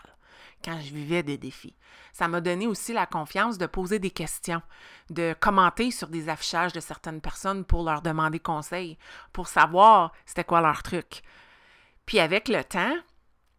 quand 0.64 0.78
je 0.80 0.94
vivais 0.94 1.22
des 1.22 1.38
défis. 1.38 1.74
Ça 2.12 2.28
m'a 2.28 2.40
donné 2.40 2.66
aussi 2.66 2.92
la 2.92 3.06
confiance 3.06 3.58
de 3.58 3.66
poser 3.66 3.98
des 3.98 4.10
questions, 4.10 4.62
de 5.08 5.34
commenter 5.38 5.90
sur 5.90 6.08
des 6.08 6.28
affichages 6.28 6.72
de 6.72 6.80
certaines 6.80 7.20
personnes 7.20 7.64
pour 7.64 7.82
leur 7.84 8.02
demander 8.02 8.38
conseil, 8.38 8.98
pour 9.32 9.48
savoir 9.48 10.12
c'était 10.26 10.44
quoi 10.44 10.60
leur 10.60 10.82
truc. 10.82 11.22
Puis 12.06 12.18
avec 12.20 12.48
le 12.48 12.64
temps 12.64 12.94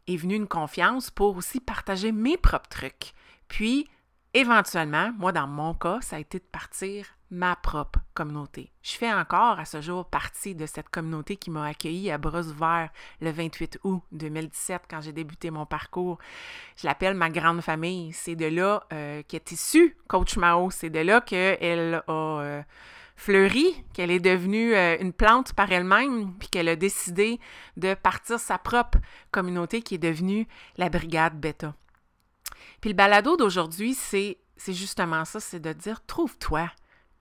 est 0.08 0.18
venue 0.18 0.36
une 0.36 0.48
confiance 0.48 1.10
pour 1.10 1.38
aussi 1.38 1.60
partager 1.60 2.12
mes 2.12 2.38
propres 2.38 2.70
trucs. 2.70 3.14
Puis 3.48 3.90
éventuellement, 4.34 5.12
moi 5.18 5.32
dans 5.32 5.48
mon 5.48 5.74
cas, 5.74 6.00
ça 6.02 6.18
a 6.18 6.20
été 6.20 6.40
de 6.40 6.44
partir 6.44 7.06
ma 7.32 7.56
propre 7.56 8.00
communauté. 8.14 8.72
Je 8.84 8.92
fais 8.92 9.12
encore 9.12 9.58
à 9.58 9.66
ce 9.66 9.82
jour 9.82 10.06
partie 10.06 10.54
de 10.54 10.66
cette 10.66 10.90
communauté 10.90 11.38
qui 11.38 11.50
m'a 11.50 11.66
accueilli 11.66 12.12
à 12.12 12.18
bras 12.18 12.42
ouverts 12.42 12.90
le 13.22 13.32
28 13.32 13.80
août 13.86 14.04
2017 14.12 14.84
quand 14.90 15.00
j'ai 15.00 15.14
débuté 15.14 15.50
mon 15.50 15.66
parcours. 15.66 16.20
Je 16.76 16.86
l'appelle 16.86 17.14
ma 17.14 17.30
grande 17.30 17.62
famille. 17.62 18.12
C'est 18.12 18.36
de 18.36 18.48
là 18.48 18.84
euh, 18.92 19.24
qu'est 19.28 19.52
issue 19.52 19.98
Coach 20.10 20.36
Mao. 20.36 20.72
C'est 20.72 20.90
de 20.90 21.00
là 21.00 21.22
qu'elle 21.22 22.04
a 22.06 22.12
euh, 22.12 22.62
fleuri, 23.16 23.82
qu'elle 23.94 24.12
est 24.12 24.20
devenue 24.20 24.76
euh, 24.76 24.98
une 25.00 25.14
plante 25.14 25.54
par 25.54 25.72
elle-même, 25.72 26.34
puis 26.38 26.50
qu'elle 26.50 26.68
a 26.68 26.76
décidé 26.76 27.40
de 27.78 27.94
partir 27.94 28.40
sa 28.40 28.58
propre 28.58 28.98
communauté 29.32 29.82
qui 29.82 29.96
est 29.96 30.00
devenue 30.00 30.48
la 30.76 30.90
Brigade 30.90 31.40
Beta. 31.40 31.76
Puis 32.82 32.90
le 32.90 32.96
balado 32.96 33.38
d'aujourd'hui, 33.38 33.94
c'est 33.94 34.38
c'est 34.58 34.74
justement 34.74 35.26
ça, 35.26 35.40
c'est 35.40 35.60
de 35.60 35.74
dire 35.74 36.06
trouve-toi 36.06 36.70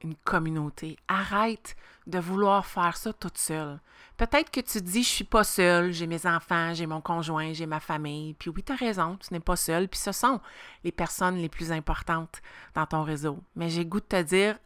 une 0.03 0.15
communauté. 0.17 0.97
Arrête 1.09 1.77
de 2.07 2.19
vouloir 2.19 2.67
faire 2.67 2.97
ça 2.97 3.13
toute 3.13 3.39
seule. 3.39 3.81
Peut-être 4.17 4.51
que 4.51 4.61
tu 4.61 4.81
te 4.81 4.85
dis, 4.85 5.03
je 5.03 5.09
suis 5.09 5.25
pas 5.25 5.45
seule, 5.45 5.93
j'ai 5.93 6.07
mes 6.07 6.27
enfants, 6.27 6.75
j'ai 6.75 6.87
mon 6.87 7.01
conjoint, 7.01 7.53
j'ai 7.53 7.67
ma 7.67 7.81
famille. 7.81 8.35
Puis 8.35 8.51
oui, 8.51 8.63
tu 8.63 8.73
as 8.73 8.77
raison, 8.77 9.17
tu 9.17 9.33
n'es 9.33 9.41
pas 9.41 9.57
seule. 9.57 9.89
Puis 9.89 10.01
ce 10.01 10.13
sont 10.13 10.41
les 10.85 10.93
personnes 10.93 11.37
les 11.37 11.49
plus 11.49 11.73
importantes 11.73 12.43
dans 12.75 12.87
ton 12.87 13.03
réseau. 13.03 13.39
Mais 13.57 13.71
j'ai 13.71 13.87
goût 13.87 14.01
de 14.01 14.07
te 14.07 14.23
dire, 14.23 14.59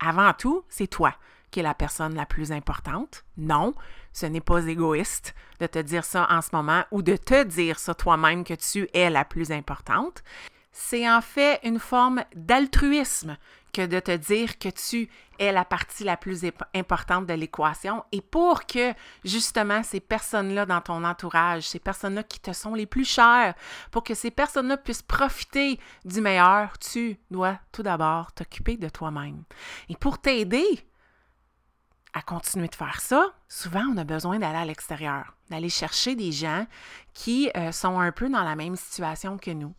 avant 0.00 0.32
tout, 0.32 0.64
c'est 0.68 0.88
toi 0.88 1.14
qui 1.50 1.60
es 1.60 1.62
la 1.62 1.74
personne 1.74 2.14
la 2.14 2.26
plus 2.26 2.52
importante. 2.52 3.24
Non, 3.36 3.74
ce 4.12 4.26
n'est 4.26 4.40
pas 4.40 4.66
égoïste 4.66 5.34
de 5.60 5.66
te 5.66 5.78
dire 5.78 6.04
ça 6.04 6.26
en 6.30 6.42
ce 6.42 6.50
moment 6.52 6.84
ou 6.90 7.02
de 7.02 7.16
te 7.16 7.44
dire 7.44 7.78
ça 7.78 7.94
toi-même 7.94 8.44
que 8.44 8.54
tu 8.54 8.88
es 8.92 9.10
la 9.10 9.24
plus 9.24 9.50
importante. 9.50 10.22
C'est 10.72 11.08
en 11.08 11.20
fait 11.20 11.60
une 11.64 11.78
forme 11.78 12.24
d'altruisme 12.34 13.36
que 13.72 13.86
de 13.86 14.00
te 14.00 14.16
dire 14.16 14.58
que 14.58 14.68
tu 14.68 15.08
es 15.38 15.52
la 15.52 15.64
partie 15.64 16.04
la 16.04 16.16
plus 16.16 16.44
importante 16.74 17.26
de 17.26 17.34
l'équation 17.34 18.04
et 18.12 18.20
pour 18.20 18.66
que 18.66 18.92
justement 19.24 19.82
ces 19.82 20.00
personnes-là 20.00 20.66
dans 20.66 20.80
ton 20.80 21.04
entourage, 21.04 21.68
ces 21.68 21.78
personnes-là 21.78 22.22
qui 22.22 22.40
te 22.40 22.52
sont 22.52 22.74
les 22.74 22.86
plus 22.86 23.04
chères, 23.04 23.54
pour 23.90 24.02
que 24.02 24.14
ces 24.14 24.30
personnes-là 24.30 24.76
puissent 24.76 25.02
profiter 25.02 25.78
du 26.04 26.20
meilleur, 26.20 26.78
tu 26.78 27.18
dois 27.30 27.58
tout 27.72 27.82
d'abord 27.82 28.32
t'occuper 28.32 28.76
de 28.76 28.88
toi-même. 28.88 29.44
Et 29.88 29.96
pour 29.96 30.18
t'aider 30.18 30.66
à 32.14 32.22
continuer 32.22 32.68
de 32.68 32.74
faire 32.74 33.00
ça, 33.00 33.32
souvent 33.48 33.84
on 33.92 33.96
a 33.96 34.04
besoin 34.04 34.38
d'aller 34.38 34.58
à 34.58 34.64
l'extérieur, 34.64 35.34
d'aller 35.50 35.68
chercher 35.68 36.16
des 36.16 36.32
gens 36.32 36.66
qui 37.14 37.50
euh, 37.56 37.70
sont 37.70 38.00
un 38.00 38.12
peu 38.12 38.28
dans 38.28 38.44
la 38.44 38.56
même 38.56 38.76
situation 38.76 39.38
que 39.38 39.50
nous 39.50 39.74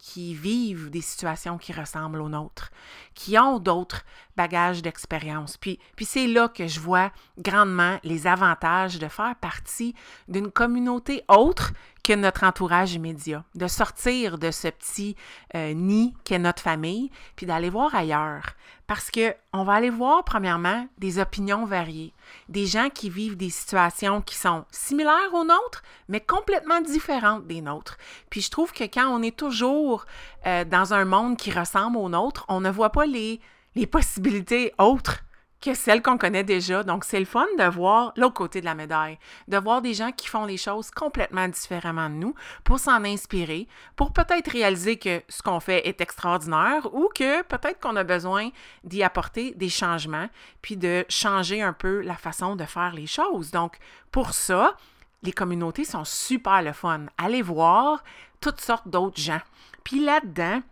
qui 0.00 0.34
vivent 0.34 0.90
des 0.90 1.00
situations 1.00 1.58
qui 1.58 1.72
ressemblent 1.72 2.20
aux 2.20 2.28
nôtres, 2.28 2.70
qui 3.14 3.38
ont 3.38 3.58
d'autres 3.58 4.04
bagages 4.36 4.82
d'expérience. 4.82 5.56
Puis, 5.56 5.78
puis 5.96 6.04
c'est 6.04 6.26
là 6.26 6.48
que 6.48 6.66
je 6.66 6.80
vois 6.80 7.12
grandement 7.38 7.98
les 8.02 8.26
avantages 8.26 8.98
de 8.98 9.08
faire 9.08 9.36
partie 9.36 9.94
d'une 10.28 10.50
communauté 10.50 11.22
autre 11.28 11.72
que 12.02 12.12
notre 12.12 12.44
entourage 12.44 12.94
immédiat, 12.94 13.44
de 13.54 13.66
sortir 13.66 14.38
de 14.38 14.50
ce 14.50 14.68
petit 14.68 15.16
euh, 15.54 15.72
nid 15.74 16.14
qu'est 16.24 16.38
notre 16.38 16.62
famille, 16.62 17.10
puis 17.36 17.46
d'aller 17.46 17.70
voir 17.70 17.94
ailleurs. 17.94 18.54
Parce 18.86 19.10
que 19.10 19.34
on 19.52 19.62
va 19.62 19.74
aller 19.74 19.90
voir, 19.90 20.24
premièrement, 20.24 20.88
des 20.98 21.18
opinions 21.18 21.64
variées, 21.64 22.12
des 22.48 22.66
gens 22.66 22.88
qui 22.90 23.10
vivent 23.10 23.36
des 23.36 23.50
situations 23.50 24.20
qui 24.20 24.34
sont 24.34 24.64
similaires 24.70 25.32
aux 25.32 25.44
nôtres, 25.44 25.82
mais 26.08 26.20
complètement 26.20 26.80
différentes 26.80 27.46
des 27.46 27.60
nôtres. 27.60 27.98
Puis 28.30 28.40
je 28.40 28.50
trouve 28.50 28.72
que 28.72 28.84
quand 28.84 29.08
on 29.08 29.22
est 29.22 29.36
toujours 29.36 30.06
euh, 30.46 30.64
dans 30.64 30.94
un 30.94 31.04
monde 31.04 31.36
qui 31.36 31.50
ressemble 31.50 31.96
au 31.96 32.08
nôtre, 32.08 32.44
on 32.48 32.60
ne 32.60 32.70
voit 32.70 32.90
pas 32.90 33.06
les, 33.06 33.40
les 33.74 33.86
possibilités 33.86 34.72
autres 34.78 35.22
que 35.60 35.74
celles 35.74 36.02
qu'on 36.02 36.18
connaît 36.18 36.44
déjà. 36.44 36.82
Donc, 36.82 37.04
c'est 37.04 37.18
le 37.18 37.26
fun 37.26 37.46
de 37.58 37.64
voir 37.64 38.12
l'autre 38.16 38.34
côté 38.34 38.60
de 38.60 38.64
la 38.64 38.74
médaille, 38.74 39.18
de 39.48 39.56
voir 39.58 39.82
des 39.82 39.94
gens 39.94 40.10
qui 40.12 40.26
font 40.26 40.46
les 40.46 40.56
choses 40.56 40.90
complètement 40.90 41.48
différemment 41.48 42.08
de 42.08 42.14
nous 42.14 42.34
pour 42.64 42.78
s'en 42.78 43.04
inspirer, 43.04 43.68
pour 43.96 44.12
peut-être 44.12 44.50
réaliser 44.50 44.96
que 44.96 45.22
ce 45.28 45.42
qu'on 45.42 45.60
fait 45.60 45.86
est 45.86 46.00
extraordinaire 46.00 46.92
ou 46.94 47.08
que 47.14 47.42
peut-être 47.42 47.80
qu'on 47.80 47.96
a 47.96 48.04
besoin 48.04 48.50
d'y 48.84 49.02
apporter 49.02 49.52
des 49.54 49.68
changements, 49.68 50.28
puis 50.62 50.76
de 50.76 51.04
changer 51.08 51.62
un 51.62 51.72
peu 51.72 52.00
la 52.00 52.16
façon 52.16 52.56
de 52.56 52.64
faire 52.64 52.92
les 52.92 53.06
choses. 53.06 53.50
Donc, 53.50 53.78
pour 54.10 54.32
ça, 54.32 54.76
les 55.22 55.32
communautés 55.32 55.84
sont 55.84 56.04
super 56.04 56.62
le 56.62 56.72
fun. 56.72 57.06
Allez 57.18 57.42
voir 57.42 58.02
toutes 58.40 58.60
sortes 58.60 58.88
d'autres 58.88 59.20
gens. 59.20 59.40
Puis 59.84 60.02
là-dedans, 60.02 60.62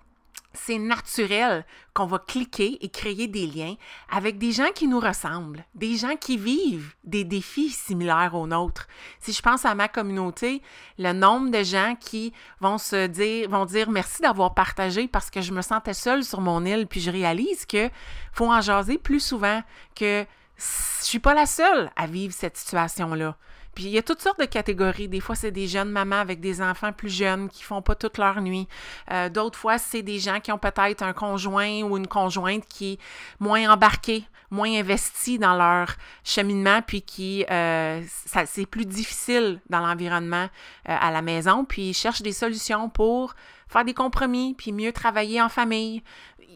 c'est 0.65 0.79
naturel 0.79 1.65
qu'on 1.95 2.07
va 2.07 2.19
cliquer 2.19 2.79
et 2.85 2.89
créer 2.89 3.27
des 3.27 3.47
liens 3.47 3.75
avec 4.11 4.39
des 4.39 4.53
gens 4.53 4.71
qui 4.75 4.87
nous 4.87 5.01
ressemblent, 5.01 5.65
des 5.75 5.97
gens 5.97 6.17
qui 6.17 6.37
vivent 6.37 6.95
des 7.05 7.25
défis 7.25 7.71
similaires 7.71 8.35
aux 8.35 8.47
nôtres. 8.47 8.87
Si 9.21 9.33
je 9.33 9.43
pense 9.43 9.65
à 9.65 9.75
ma 9.75 9.89
communauté, 9.89 10.63
le 10.99 11.13
nombre 11.13 11.51
de 11.51 11.63
gens 11.63 11.95
qui 11.99 12.33
vont 12.61 12.79
se 12.79 13.07
dire, 13.07 13.49
vont 13.49 13.65
dire 13.65 13.91
merci 13.91 14.23
d'avoir 14.23 14.55
partagé 14.55 15.09
parce 15.09 15.31
que 15.31 15.41
je 15.41 15.53
me 15.53 15.63
sentais 15.63 15.95
seule 15.95 16.25
sur 16.25 16.41
mon 16.41 16.65
île, 16.65 16.87
puis 16.87 17.01
je 17.01 17.11
réalise 17.11 17.67
que 17.67 17.91
faut 18.33 18.53
en 18.53 18.61
jaser 18.61 18.99
plus 18.99 19.21
souvent, 19.21 19.63
que 19.95 20.25
je 20.57 21.05
suis 21.05 21.21
pas 21.21 21.35
la 21.35 21.47
seule 21.47 21.91
à 21.97 22.07
vivre 22.07 22.35
cette 22.35 22.57
situation-là. 22.57 23.37
Puis 23.79 23.87
il 23.87 23.93
y 23.93 23.99
a 23.99 24.03
toutes 24.03 24.21
sortes 24.21 24.41
de 24.41 24.45
catégories. 24.45 25.07
Des 25.07 25.21
fois, 25.21 25.37
c'est 25.37 25.53
des 25.53 25.69
jeunes 25.69 25.93
mamans 25.93 26.19
avec 26.19 26.41
des 26.41 26.61
enfants 26.61 26.93
plus 26.93 27.15
jeunes 27.15 27.49
qui 27.49 27.63
font 27.63 27.81
pas 27.81 27.95
toute 27.95 28.19
leur 28.19 28.43
nuit. 28.43 28.67
Euh, 29.13 29.29
d'autres 29.29 29.57
fois, 29.57 29.79
c'est 29.79 30.03
des 30.03 30.19
gens 30.19 30.41
qui 30.41 30.51
ont 30.51 30.59
peut-être 30.59 31.05
un 31.05 31.13
conjoint 31.13 31.83
ou 31.83 31.97
une 31.97 32.09
conjointe 32.09 32.67
qui 32.67 32.95
est 32.95 32.99
moins 33.39 33.73
embarqué, 33.73 34.25
moins 34.51 34.69
investi 34.69 35.39
dans 35.39 35.55
leur 35.55 35.95
cheminement, 36.25 36.83
puis 36.83 37.03
qui 37.03 37.47
euh, 37.53 38.03
c'est 38.47 38.67
plus 38.67 38.85
difficile 38.85 39.61
dans 39.71 39.79
l'environnement 39.79 40.49
euh, 40.89 40.97
à 41.01 41.13
la 41.13 41.23
maison, 41.23 41.65
puis 41.65 41.91
ils 41.91 41.95
cherchent 41.95 42.23
des 42.23 42.33
solutions 42.33 42.89
pour 42.89 43.37
faire 43.69 43.85
des 43.85 43.95
compromis, 43.95 44.55
puis 44.55 44.73
mieux 44.73 44.91
travailler 44.91 45.41
en 45.41 45.49
famille. 45.49 46.03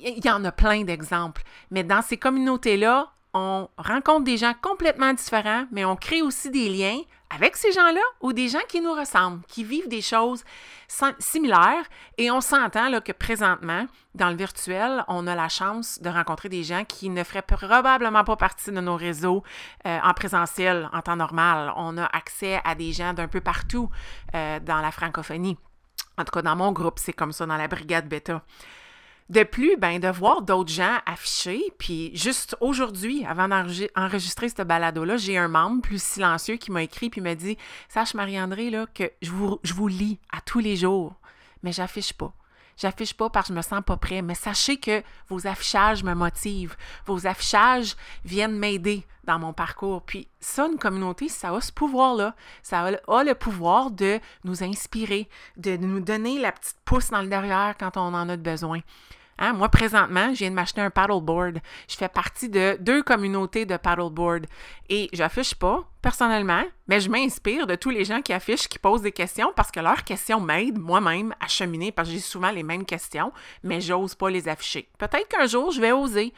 Il 0.02 0.26
y 0.26 0.28
en 0.28 0.44
a 0.44 0.50
plein 0.50 0.82
d'exemples. 0.82 1.44
Mais 1.70 1.84
dans 1.84 2.02
ces 2.02 2.16
communautés-là, 2.16 3.12
on 3.34 3.68
rencontre 3.78 4.24
des 4.24 4.36
gens 4.36 4.52
complètement 4.60 5.12
différents, 5.14 5.66
mais 5.70 5.84
on 5.84 5.96
crée 5.96 6.22
aussi 6.22 6.50
des 6.50 6.68
liens 6.68 7.00
avec 7.34 7.56
ces 7.56 7.72
gens-là 7.72 8.02
ou 8.20 8.32
des 8.32 8.48
gens 8.48 8.60
qui 8.68 8.80
nous 8.80 8.92
ressemblent, 8.92 9.42
qui 9.48 9.64
vivent 9.64 9.88
des 9.88 10.02
choses 10.02 10.44
similaires. 11.18 11.84
Et 12.18 12.30
on 12.30 12.42
s'entend 12.42 13.00
que 13.00 13.12
présentement, 13.12 13.86
dans 14.14 14.28
le 14.28 14.36
virtuel, 14.36 15.02
on 15.08 15.26
a 15.26 15.34
la 15.34 15.48
chance 15.48 15.98
de 16.02 16.10
rencontrer 16.10 16.50
des 16.50 16.62
gens 16.62 16.84
qui 16.84 17.08
ne 17.08 17.24
feraient 17.24 17.42
probablement 17.42 18.24
pas 18.24 18.36
partie 18.36 18.70
de 18.70 18.80
nos 18.80 18.96
réseaux 18.96 19.42
euh, 19.86 19.98
en 20.02 20.12
présentiel 20.12 20.90
en 20.92 21.00
temps 21.00 21.16
normal. 21.16 21.72
On 21.76 21.96
a 21.96 22.04
accès 22.04 22.60
à 22.64 22.74
des 22.74 22.92
gens 22.92 23.14
d'un 23.14 23.28
peu 23.28 23.40
partout 23.40 23.88
euh, 24.34 24.60
dans 24.60 24.80
la 24.80 24.90
francophonie. 24.90 25.56
En 26.18 26.24
tout 26.24 26.32
cas, 26.32 26.42
dans 26.42 26.56
mon 26.56 26.72
groupe, 26.72 26.98
c'est 26.98 27.14
comme 27.14 27.32
ça, 27.32 27.46
dans 27.46 27.56
la 27.56 27.68
brigade 27.68 28.08
bêta. 28.08 28.42
De 29.32 29.44
plus, 29.44 29.78
ben, 29.78 29.98
de 29.98 30.08
voir 30.08 30.42
d'autres 30.42 30.70
gens 30.70 30.98
afficher, 31.06 31.62
puis 31.78 32.14
juste 32.14 32.54
aujourd'hui, 32.60 33.24
avant 33.24 33.48
d'enregistrer 33.48 34.50
ce 34.50 34.60
balado-là, 34.60 35.16
j'ai 35.16 35.38
un 35.38 35.48
membre 35.48 35.80
plus 35.80 36.02
silencieux 36.02 36.56
qui 36.56 36.70
m'a 36.70 36.82
écrit 36.82 37.08
puis 37.08 37.22
m'a 37.22 37.34
dit 37.34 37.56
Sache, 37.88 38.12
Marie-André, 38.12 38.68
là, 38.68 38.86
que 38.92 39.10
je 39.22 39.30
vous, 39.30 39.58
je 39.62 39.72
vous 39.72 39.88
lis 39.88 40.18
à 40.30 40.42
tous 40.42 40.58
les 40.58 40.76
jours, 40.76 41.14
mais 41.62 41.72
j'affiche 41.72 42.12
pas. 42.12 42.34
J'affiche 42.76 43.14
pas 43.14 43.30
parce 43.30 43.48
que 43.48 43.54
je 43.54 43.56
me 43.56 43.62
sens 43.62 43.80
pas 43.82 43.96
prêt, 43.96 44.20
mais 44.20 44.34
sachez 44.34 44.76
que 44.76 45.02
vos 45.28 45.46
affichages 45.46 46.04
me 46.04 46.12
motivent. 46.12 46.76
Vos 47.06 47.26
affichages 47.26 47.96
viennent 48.26 48.58
m'aider 48.58 49.06
dans 49.24 49.38
mon 49.38 49.54
parcours. 49.54 50.02
Puis 50.02 50.28
ça, 50.40 50.66
une 50.66 50.78
communauté, 50.78 51.28
ça 51.30 51.54
a 51.54 51.60
ce 51.62 51.72
pouvoir-là. 51.72 52.34
Ça 52.62 52.82
a 52.82 53.24
le 53.24 53.34
pouvoir 53.34 53.92
de 53.92 54.20
nous 54.44 54.62
inspirer, 54.62 55.26
de 55.56 55.78
nous 55.78 56.00
donner 56.00 56.38
la 56.38 56.52
petite 56.52 56.76
pouce 56.84 57.08
dans 57.08 57.22
le 57.22 57.28
derrière 57.28 57.76
quand 57.78 57.96
on 57.96 58.12
en 58.12 58.28
a 58.28 58.36
besoin. 58.36 58.80
Hein, 59.38 59.54
moi, 59.54 59.68
présentement, 59.68 60.32
je 60.32 60.38
viens 60.38 60.50
de 60.50 60.54
m'acheter 60.54 60.80
un 60.80 60.90
paddleboard. 60.90 61.60
Je 61.88 61.96
fais 61.96 62.08
partie 62.08 62.48
de 62.48 62.76
deux 62.80 63.02
communautés 63.02 63.66
de 63.66 63.76
paddleboard. 63.76 64.46
Et 64.88 65.08
j'affiche 65.12 65.54
pas, 65.54 65.88
personnellement, 66.00 66.64
mais 66.86 67.00
je 67.00 67.10
m'inspire 67.10 67.66
de 67.66 67.74
tous 67.74 67.90
les 67.90 68.04
gens 68.04 68.22
qui 68.22 68.32
affichent, 68.32 68.68
qui 68.68 68.78
posent 68.78 69.02
des 69.02 69.12
questions, 69.12 69.52
parce 69.56 69.70
que 69.70 69.80
leurs 69.80 70.04
questions 70.04 70.40
m'aident 70.40 70.78
moi-même 70.78 71.34
à 71.40 71.48
cheminer, 71.48 71.92
parce 71.92 72.08
que 72.08 72.14
j'ai 72.14 72.20
souvent 72.20 72.50
les 72.50 72.62
mêmes 72.62 72.84
questions, 72.84 73.32
mais 73.62 73.80
j'ose 73.80 74.14
pas 74.14 74.30
les 74.30 74.48
afficher. 74.48 74.88
Peut-être 74.98 75.28
qu'un 75.28 75.46
jour, 75.46 75.72
je 75.72 75.80
vais 75.80 75.92
oser. 75.92 76.32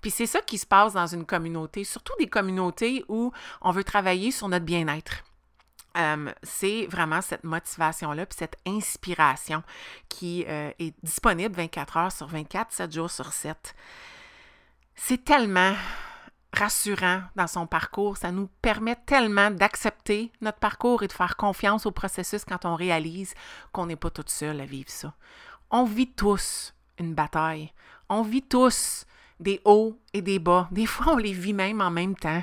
Puis 0.00 0.10
c'est 0.10 0.26
ça 0.26 0.40
qui 0.40 0.58
se 0.58 0.66
passe 0.66 0.94
dans 0.94 1.06
une 1.06 1.26
communauté, 1.26 1.84
surtout 1.84 2.14
des 2.18 2.26
communautés 2.26 3.04
où 3.08 3.32
on 3.60 3.70
veut 3.70 3.84
travailler 3.84 4.30
sur 4.30 4.48
notre 4.48 4.64
bien-être. 4.64 5.22
Euh, 5.96 6.32
c'est 6.42 6.86
vraiment 6.86 7.20
cette 7.20 7.42
motivation-là, 7.42 8.26
puis 8.26 8.38
cette 8.38 8.56
inspiration 8.66 9.62
qui 10.08 10.44
euh, 10.48 10.70
est 10.78 10.94
disponible 11.02 11.54
24 11.54 11.96
heures 11.96 12.12
sur 12.12 12.28
24, 12.28 12.72
7 12.72 12.92
jours 12.92 13.10
sur 13.10 13.32
7. 13.32 13.74
C'est 14.94 15.24
tellement 15.24 15.74
rassurant 16.52 17.22
dans 17.36 17.46
son 17.46 17.66
parcours, 17.66 18.16
ça 18.16 18.32
nous 18.32 18.48
permet 18.60 18.96
tellement 19.06 19.50
d'accepter 19.50 20.32
notre 20.40 20.58
parcours 20.58 21.02
et 21.02 21.08
de 21.08 21.12
faire 21.12 21.36
confiance 21.36 21.86
au 21.86 21.92
processus 21.92 22.44
quand 22.44 22.64
on 22.64 22.74
réalise 22.74 23.34
qu'on 23.72 23.86
n'est 23.86 23.96
pas 23.96 24.10
toute 24.10 24.30
seule 24.30 24.60
à 24.60 24.64
vivre 24.64 24.90
ça. 24.90 25.14
On 25.70 25.84
vit 25.84 26.10
tous 26.10 26.74
une 26.98 27.14
bataille, 27.14 27.72
on 28.08 28.22
vit 28.22 28.42
tous 28.42 29.06
des 29.38 29.60
hauts 29.64 29.98
et 30.12 30.22
des 30.22 30.38
bas, 30.38 30.68
des 30.72 30.86
fois 30.86 31.14
on 31.14 31.16
les 31.16 31.32
vit 31.32 31.54
même 31.54 31.80
en 31.80 31.90
même 31.90 32.16
temps. 32.16 32.42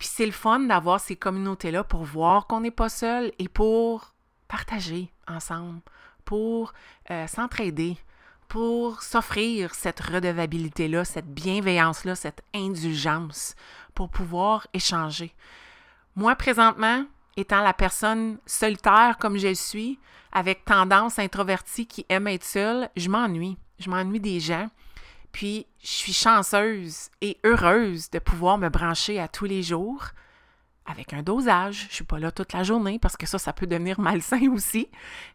Puis 0.00 0.08
c'est 0.08 0.24
le 0.24 0.32
fun 0.32 0.60
d'avoir 0.60 0.98
ces 0.98 1.14
communautés-là 1.14 1.84
pour 1.84 2.04
voir 2.04 2.46
qu'on 2.46 2.60
n'est 2.60 2.70
pas 2.70 2.88
seul 2.88 3.32
et 3.38 3.48
pour 3.48 4.14
partager 4.48 5.12
ensemble, 5.28 5.82
pour 6.24 6.72
euh, 7.10 7.26
s'entraider, 7.26 7.98
pour 8.48 9.02
s'offrir 9.02 9.74
cette 9.74 10.00
redevabilité-là, 10.00 11.04
cette 11.04 11.28
bienveillance-là, 11.28 12.14
cette 12.14 12.42
indulgence, 12.54 13.54
pour 13.94 14.08
pouvoir 14.08 14.66
échanger. 14.72 15.34
Moi, 16.16 16.34
présentement, 16.34 17.04
étant 17.36 17.60
la 17.60 17.74
personne 17.74 18.38
solitaire 18.46 19.18
comme 19.20 19.36
je 19.36 19.52
suis, 19.52 19.98
avec 20.32 20.64
tendance 20.64 21.18
introvertie 21.18 21.86
qui 21.86 22.06
aime 22.08 22.26
être 22.26 22.44
seule, 22.44 22.88
je 22.96 23.10
m'ennuie. 23.10 23.58
Je 23.78 23.90
m'ennuie 23.90 24.20
des 24.20 24.40
gens. 24.40 24.70
Puis, 25.32 25.66
je 25.82 25.88
suis 25.88 26.12
chanceuse 26.12 27.08
et 27.20 27.38
heureuse 27.44 28.10
de 28.10 28.18
pouvoir 28.18 28.58
me 28.58 28.68
brancher 28.68 29.18
à 29.20 29.28
tous 29.28 29.44
les 29.44 29.62
jours 29.62 30.06
avec 30.86 31.12
un 31.12 31.22
dosage. 31.22 31.86
Je 31.88 31.96
suis 31.96 32.04
pas 32.04 32.18
là 32.18 32.30
toute 32.30 32.52
la 32.52 32.62
journée 32.62 32.98
parce 32.98 33.16
que 33.16 33.26
ça, 33.26 33.38
ça 33.38 33.52
peut 33.52 33.66
devenir 33.66 34.00
malsain 34.00 34.48
aussi. 34.52 34.88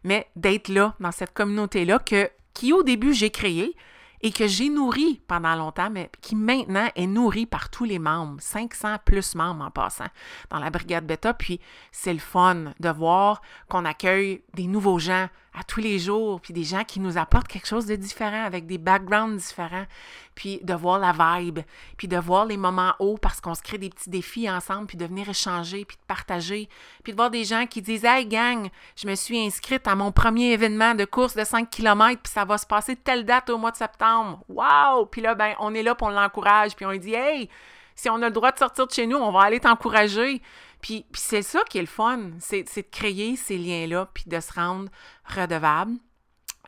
Mais 0.04 0.28
d'être 0.36 0.68
là, 0.68 0.94
dans 1.00 1.12
cette 1.12 1.32
communauté-là, 1.32 1.98
que, 1.98 2.30
qui 2.54 2.72
au 2.72 2.82
début 2.82 3.12
j'ai 3.12 3.30
créée 3.30 3.74
et 4.22 4.32
que 4.32 4.46
j'ai 4.46 4.70
nourri 4.70 5.20
pendant 5.28 5.54
longtemps, 5.54 5.90
mais 5.90 6.10
qui 6.20 6.36
maintenant 6.36 6.88
est 6.96 7.06
nourri 7.06 7.46
par 7.46 7.68
tous 7.70 7.84
les 7.84 7.98
membres, 7.98 8.40
500 8.40 8.96
plus 9.04 9.34
membres 9.34 9.64
en 9.64 9.70
passant 9.70 10.06
dans 10.50 10.58
la 10.58 10.70
brigade 10.70 11.06
bêta. 11.06 11.34
Puis 11.34 11.60
c'est 11.92 12.12
le 12.12 12.18
fun 12.18 12.72
de 12.80 12.88
voir 12.88 13.42
qu'on 13.68 13.84
accueille 13.84 14.42
des 14.54 14.66
nouveaux 14.66 14.98
gens 14.98 15.28
à 15.58 15.64
tous 15.64 15.80
les 15.80 15.98
jours, 15.98 16.40
puis 16.40 16.52
des 16.52 16.64
gens 16.64 16.84
qui 16.84 17.00
nous 17.00 17.16
apportent 17.16 17.48
quelque 17.48 17.66
chose 17.66 17.86
de 17.86 17.96
différent, 17.96 18.44
avec 18.44 18.66
des 18.66 18.76
backgrounds 18.76 19.38
différents, 19.38 19.86
puis 20.34 20.60
de 20.62 20.74
voir 20.74 20.98
la 20.98 21.12
vibe, 21.12 21.60
puis 21.96 22.08
de 22.08 22.18
voir 22.18 22.44
les 22.44 22.58
moments 22.58 22.94
hauts 22.98 23.16
parce 23.16 23.40
qu'on 23.40 23.54
se 23.54 23.62
crée 23.62 23.78
des 23.78 23.88
petits 23.88 24.10
défis 24.10 24.50
ensemble, 24.50 24.86
puis 24.86 24.98
de 24.98 25.06
venir 25.06 25.28
échanger, 25.28 25.86
puis 25.86 25.96
de 25.96 26.06
partager, 26.06 26.68
puis 27.02 27.12
de 27.12 27.16
voir 27.16 27.30
des 27.30 27.44
gens 27.44 27.66
qui 27.66 27.80
disent 27.80 28.04
Hey 28.04 28.26
gang, 28.26 28.68
je 28.96 29.08
me 29.08 29.14
suis 29.14 29.38
inscrite 29.38 29.88
à 29.88 29.94
mon 29.94 30.12
premier 30.12 30.52
événement 30.52 30.94
de 30.94 31.06
course 31.06 31.34
de 31.34 31.44
5 31.44 31.70
km, 31.70 32.20
puis 32.22 32.32
ça 32.32 32.44
va 32.44 32.58
se 32.58 32.66
passer 32.66 32.94
telle 32.94 33.24
date 33.24 33.48
au 33.48 33.56
mois 33.56 33.70
de 33.70 33.76
septembre. 33.76 34.44
Wow! 34.50 35.06
Puis 35.06 35.22
là, 35.22 35.34
ben, 35.34 35.54
on 35.58 35.72
est 35.74 35.82
là, 35.82 35.94
pour 35.94 36.08
on 36.08 36.10
l'encourage, 36.10 36.76
puis 36.76 36.84
on 36.84 36.90
lui 36.90 37.00
dit 37.00 37.14
Hey, 37.14 37.48
si 37.94 38.10
on 38.10 38.16
a 38.16 38.26
le 38.26 38.30
droit 38.30 38.52
de 38.52 38.58
sortir 38.58 38.86
de 38.86 38.92
chez 38.92 39.06
nous, 39.06 39.16
on 39.16 39.32
va 39.32 39.40
aller 39.40 39.58
t'encourager. 39.58 40.42
Puis, 40.80 41.04
c'est 41.14 41.42
ça 41.42 41.62
qui 41.68 41.78
est 41.78 41.82
le 41.82 41.86
fun, 41.86 42.30
c'est 42.38 42.62
de 42.62 42.90
créer 42.90 43.36
ces 43.36 43.58
liens-là, 43.58 44.08
puis 44.12 44.24
de 44.26 44.38
se 44.40 44.52
rendre 44.52 44.90
redevable 45.24 45.96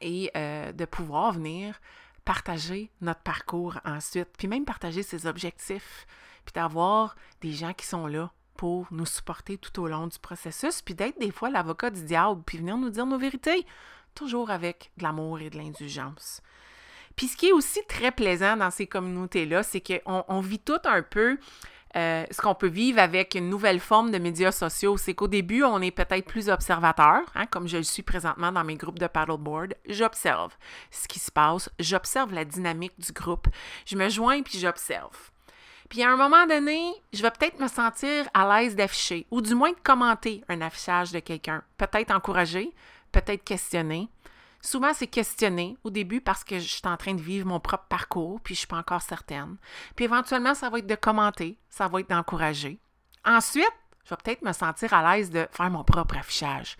et 0.00 0.31
euh, 0.37 0.73
de 0.73 0.85
pouvoir 0.85 1.33
venir 1.33 1.79
partager 2.25 2.91
notre 3.00 3.21
parcours 3.21 3.79
ensuite, 3.85 4.29
puis 4.37 4.49
même 4.49 4.65
partager 4.65 5.03
ses 5.03 5.27
objectifs, 5.27 6.07
puis 6.45 6.53
d'avoir 6.53 7.17
des 7.41 7.53
gens 7.53 7.73
qui 7.73 7.87
sont 7.87 8.07
là 8.07 8.31
pour 8.55 8.87
nous 8.91 9.07
supporter 9.07 9.57
tout 9.57 9.81
au 9.81 9.87
long 9.87 10.09
du 10.09 10.19
processus, 10.19 10.83
puis 10.83 10.95
d'être 10.95 11.19
des 11.19 11.31
fois 11.31 11.49
l'avocat 11.49 11.91
du 11.91 12.03
diable, 12.03 12.43
puis 12.45 12.59
venir 12.59 12.77
nous 12.77 12.91
dire 12.91 13.07
nos 13.07 13.19
vérités, 13.19 13.65
toujours 14.15 14.50
avec 14.50 14.91
de 14.97 15.05
l'amour 15.05 15.41
et 15.41 15.49
de 15.49 15.57
l'indulgence. 15.57 16.43
Puis 17.17 17.29
ce 17.29 17.37
qui 17.37 17.49
est 17.49 17.53
aussi 17.53 17.81
très 17.88 18.12
plaisant 18.12 18.57
dans 18.57 18.71
ces 18.71 18.87
communautés-là, 18.87 19.62
c'est 19.62 19.81
qu'on 19.81 20.25
on 20.29 20.41
vit 20.41 20.59
tout 20.59 20.81
un 20.85 21.03
peu 21.03 21.38
euh, 21.97 22.25
ce 22.30 22.40
qu'on 22.40 22.54
peut 22.54 22.68
vivre 22.68 22.99
avec 22.99 23.35
une 23.35 23.49
nouvelle 23.49 23.80
forme 23.80 24.11
de 24.11 24.18
médias 24.18 24.52
sociaux, 24.52 24.97
c'est 24.97 25.14
qu'au 25.14 25.28
début, 25.28 25.62
on 25.64 25.80
est 25.80 25.90
peut-être 25.90 26.26
plus 26.26 26.49
observateur, 26.49 27.23
hein, 27.35 27.47
comme 27.47 27.66
je 27.66 27.78
le 27.78 27.83
suis 27.83 28.02
présentement 28.02 28.52
dans 28.52 28.64
mes 28.64 28.76
groupes 28.76 28.99
de 28.99 29.07
paddleboard. 29.07 29.75
J'observe 29.88 30.54
ce 30.90 31.09
qui 31.09 31.18
se 31.18 31.30
passe, 31.30 31.71
j'observe 31.78 32.33
la 32.35 32.45
dynamique 32.45 32.99
du 32.99 33.12
groupe, 33.12 33.49
je 33.87 33.97
me 33.97 34.09
joins 34.09 34.42
puis 34.42 34.59
j'observe. 34.59 35.30
Puis 35.88 36.02
à 36.02 36.11
un 36.11 36.16
moment 36.16 36.47
donné, 36.47 36.92
je 37.14 37.23
vais 37.23 37.30
peut-être 37.30 37.59
me 37.59 37.68
sentir 37.68 38.28
à 38.35 38.61
l'aise 38.61 38.76
d'afficher, 38.76 39.26
ou 39.30 39.40
du 39.40 39.54
moins 39.54 39.71
de 39.71 39.80
commenter 39.83 40.45
un 40.49 40.61
affichage 40.61 41.12
de 41.12 41.21
quelqu'un. 41.21 41.62
Peut-être 41.78 42.11
encourager, 42.11 42.75
peut-être 43.11 43.42
questionner, 43.42 44.11
Souvent, 44.61 44.93
c'est 44.93 45.07
questionner 45.07 45.77
au 45.85 45.91
début 45.91 46.21
parce 46.21 46.43
que 46.43 46.59
je 46.59 46.67
suis 46.67 46.83
en 46.85 46.97
train 46.97 47.15
de 47.15 47.21
vivre 47.21 47.47
mon 47.47 47.61
propre 47.61 47.87
parcours, 47.88 48.41
puis 48.41 48.55
je 48.55 48.59
ne 48.59 48.61
suis 48.61 48.67
pas 48.67 48.79
encore 48.79 49.03
certaine. 49.03 49.57
Puis 49.95 50.05
éventuellement, 50.05 50.55
ça 50.55 50.69
va 50.69 50.79
être 50.79 50.87
de 50.87 50.95
commenter, 50.95 51.59
ça 51.69 51.87
va 51.87 52.00
être 52.00 52.11
d'encourager. 52.11 52.81
Ensuite, 53.25 53.73
je 54.05 54.11
vais 54.11 54.17
peut-être 54.23 54.43
me 54.43 54.53
sentir 54.53 54.93
à 54.95 55.17
l'aise 55.17 55.31
de 55.31 55.47
faire 55.53 55.71
mon 55.71 55.85
propre 55.85 56.17
affichage. 56.17 56.77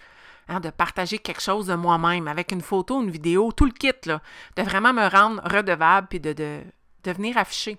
Hein, 0.51 0.61
de 0.61 0.71
partager 0.71 1.19
quelque 1.19 1.43
chose 1.43 1.67
de 1.67 1.75
moi-même 1.75 2.27
avec 2.27 2.53
une 2.53 2.63
photo, 2.63 3.03
une 3.03 3.11
vidéo, 3.11 3.53
tout 3.53 3.67
le 3.67 3.71
kit, 3.71 3.93
là, 4.07 4.23
de 4.57 4.63
vraiment 4.63 4.95
me 4.95 5.07
rendre 5.07 5.43
redevable 5.45 6.07
puis 6.09 6.21
de, 6.21 6.33
de, 6.33 6.63
de 7.05 7.13
venir 7.13 7.37
afficher. 7.37 7.77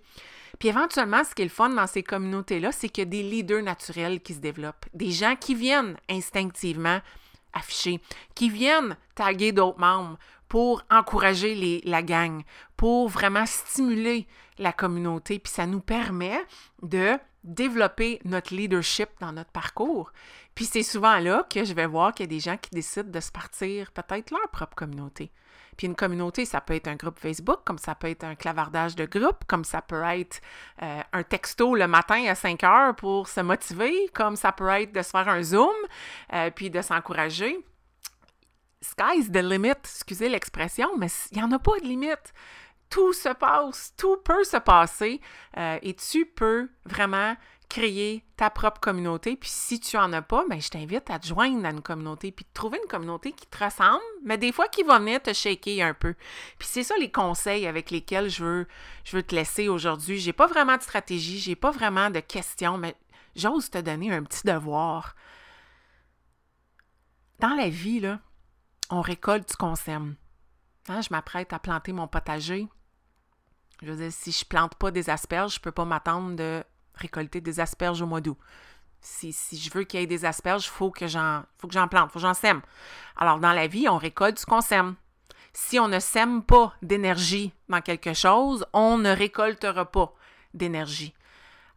Puis 0.59 0.69
éventuellement, 0.69 1.23
ce 1.23 1.33
qui 1.33 1.41
est 1.41 1.45
le 1.45 1.49
fun 1.49 1.69
dans 1.69 1.87
ces 1.87 2.03
communautés-là, 2.03 2.71
c'est 2.71 2.89
qu'il 2.89 3.05
y 3.05 3.07
a 3.07 3.09
des 3.09 3.23
leaders 3.23 3.63
naturels 3.63 4.21
qui 4.21 4.35
se 4.35 4.39
développent, 4.39 4.85
des 4.93 5.09
gens 5.09 5.35
qui 5.35 5.55
viennent 5.55 5.97
instinctivement 6.09 6.99
afficher, 7.53 8.01
qui 8.35 8.49
viennent 8.49 8.97
taguer 9.15 9.51
d'autres 9.51 9.79
membres 9.79 10.17
pour 10.47 10.83
encourager 10.89 11.55
les, 11.55 11.81
la 11.85 12.01
gang, 12.01 12.43
pour 12.75 13.07
vraiment 13.07 13.45
stimuler 13.45 14.27
la 14.57 14.73
communauté. 14.73 15.39
Puis 15.39 15.53
ça 15.53 15.65
nous 15.65 15.79
permet 15.79 16.39
de 16.81 17.17
développer 17.43 18.19
notre 18.25 18.53
leadership 18.53 19.09
dans 19.19 19.31
notre 19.31 19.51
parcours. 19.51 20.11
Puis 20.55 20.65
c'est 20.65 20.83
souvent 20.83 21.19
là 21.19 21.45
que 21.49 21.63
je 21.63 21.73
vais 21.73 21.85
voir 21.85 22.13
qu'il 22.13 22.25
y 22.25 22.29
a 22.29 22.35
des 22.35 22.39
gens 22.39 22.57
qui 22.57 22.71
décident 22.71 23.09
de 23.09 23.19
se 23.19 23.31
partir 23.31 23.91
peut-être 23.91 24.31
leur 24.31 24.49
propre 24.49 24.75
communauté. 24.75 25.31
Puis 25.79 25.87
une 25.87 25.95
communauté, 25.95 26.43
ça 26.43 26.59
peut 26.59 26.75
être 26.75 26.89
un 26.89 26.97
groupe 26.97 27.17
Facebook, 27.17 27.59
comme 27.63 27.77
ça 27.77 27.95
peut 27.95 28.09
être 28.09 28.25
un 28.25 28.35
clavardage 28.35 28.97
de 28.97 29.05
groupe, 29.05 29.45
comme 29.47 29.63
ça 29.63 29.81
peut 29.81 30.03
être 30.03 30.41
euh, 30.81 30.99
un 31.13 31.23
texto 31.23 31.73
le 31.73 31.87
matin 31.87 32.21
à 32.27 32.35
5 32.35 32.61
heures 32.65 32.95
pour 32.97 33.29
se 33.29 33.39
motiver, 33.39 34.09
comme 34.13 34.35
ça 34.35 34.51
peut 34.51 34.67
être 34.67 34.91
de 34.91 35.01
se 35.01 35.11
faire 35.11 35.29
un 35.29 35.41
Zoom, 35.41 35.73
euh, 36.33 36.51
puis 36.53 36.69
de 36.69 36.81
s'encourager. 36.81 37.57
Sky's 38.81 39.31
the 39.31 39.37
limit, 39.37 39.79
excusez 39.85 40.27
l'expression, 40.27 40.89
mais 40.97 41.07
il 41.31 41.37
n'y 41.37 41.43
en 41.45 41.51
a 41.53 41.59
pas 41.59 41.79
de 41.79 41.85
limite 41.85 42.33
tout 42.89 43.13
se 43.13 43.29
passe, 43.29 43.93
tout 43.97 44.17
peut 44.17 44.43
se 44.43 44.57
passer 44.57 45.21
euh, 45.57 45.77
et 45.81 45.93
tu 45.93 46.25
peux 46.25 46.69
vraiment 46.85 47.35
créer 47.69 48.25
ta 48.35 48.49
propre 48.49 48.81
communauté. 48.81 49.35
Puis 49.35 49.49
si 49.49 49.79
tu 49.79 49.95
en 49.95 50.11
as 50.11 50.23
pas, 50.23 50.43
ben, 50.49 50.59
je 50.59 50.69
t'invite 50.69 51.09
à 51.09 51.19
te 51.19 51.27
joindre 51.27 51.65
à 51.65 51.69
une 51.69 51.81
communauté, 51.81 52.31
puis 52.31 52.43
de 52.43 52.53
trouver 52.53 52.79
une 52.83 52.89
communauté 52.89 53.31
qui 53.31 53.45
te 53.45 53.63
ressemble, 53.63 54.01
mais 54.23 54.37
des 54.37 54.51
fois 54.51 54.67
qui 54.67 54.83
va 54.83 54.99
venir 54.99 55.21
te 55.21 55.31
shaker 55.31 55.85
un 55.85 55.93
peu. 55.93 56.15
Puis 56.57 56.67
c'est 56.69 56.83
ça 56.83 56.95
les 56.97 57.11
conseils 57.11 57.67
avec 57.67 57.91
lesquels 57.91 58.29
je 58.29 58.43
veux, 58.43 58.67
je 59.05 59.15
veux 59.15 59.23
te 59.23 59.35
laisser 59.35 59.69
aujourd'hui. 59.69 60.19
J'ai 60.19 60.33
pas 60.33 60.47
vraiment 60.47 60.77
de 60.77 60.81
stratégie, 60.81 61.39
j'ai 61.39 61.55
pas 61.55 61.71
vraiment 61.71 62.09
de 62.09 62.19
questions, 62.19 62.77
mais 62.77 62.95
j'ose 63.35 63.69
te 63.69 63.77
donner 63.77 64.11
un 64.11 64.23
petit 64.23 64.45
devoir. 64.45 65.15
Dans 67.39 67.55
la 67.55 67.69
vie, 67.69 67.99
là, 67.99 68.19
on 68.89 69.01
récolte 69.01 69.51
ce 69.51 69.55
qu'on. 69.55 69.75
Hein, 69.87 71.01
je 71.01 71.09
m'apprête 71.11 71.53
à 71.53 71.59
planter 71.59 71.93
mon 71.93 72.07
potager. 72.07 72.67
Je 73.81 73.91
veux 73.91 73.95
dire, 73.95 74.11
si 74.11 74.31
je 74.31 74.43
plante 74.43 74.75
pas 74.75 74.91
des 74.91 75.09
asperges, 75.09 75.55
je 75.55 75.59
peux 75.59 75.71
pas 75.71 75.85
m'attendre 75.85 76.35
de 76.35 76.63
récolter 76.99 77.41
des 77.41 77.59
asperges 77.59 78.01
au 78.01 78.05
mois 78.05 78.21
d'août. 78.21 78.37
Si, 79.01 79.31
je 79.31 79.69
veux 79.71 79.83
qu'il 79.83 79.99
y 79.99 80.03
ait 80.03 80.07
des 80.07 80.25
asperges, 80.25 80.65
il 80.65 80.69
faut 80.69 80.91
que 80.91 81.07
j'en 81.07 81.43
faut 81.57 81.67
que 81.67 81.73
j'en 81.73 81.87
plante, 81.87 82.09
il 82.09 82.13
faut 82.13 82.19
que 82.19 82.25
j'en 82.25 82.33
sème. 82.33 82.61
Alors, 83.15 83.39
dans 83.39 83.53
la 83.53 83.67
vie, 83.67 83.87
on 83.87 83.97
récolte 83.97 84.39
ce 84.39 84.45
qu'on 84.45 84.61
sème. 84.61 84.95
Si 85.53 85.79
on 85.79 85.87
ne 85.87 85.99
sème 85.99 86.43
pas 86.43 86.73
d'énergie 86.81 87.53
dans 87.69 87.81
quelque 87.81 88.13
chose, 88.13 88.65
on 88.73 88.97
ne 88.97 89.09
récoltera 89.09 89.85
pas 89.85 90.13
d'énergie. 90.53 91.13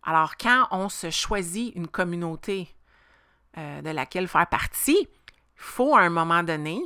Alors, 0.03 0.37
quand 0.37 0.67
on 0.73 0.89
se 0.89 1.11
choisit 1.11 1.75
une 1.77 1.89
communauté 1.89 2.69
euh, 3.57 3.83
de 3.83 3.91
laquelle 3.91 4.27
faire 4.27 4.49
partie, 4.49 4.99
il 5.01 5.09
faut 5.55 5.95
à 5.95 6.01
un 6.01 6.11
moment 6.11 6.43
donné 6.43 6.83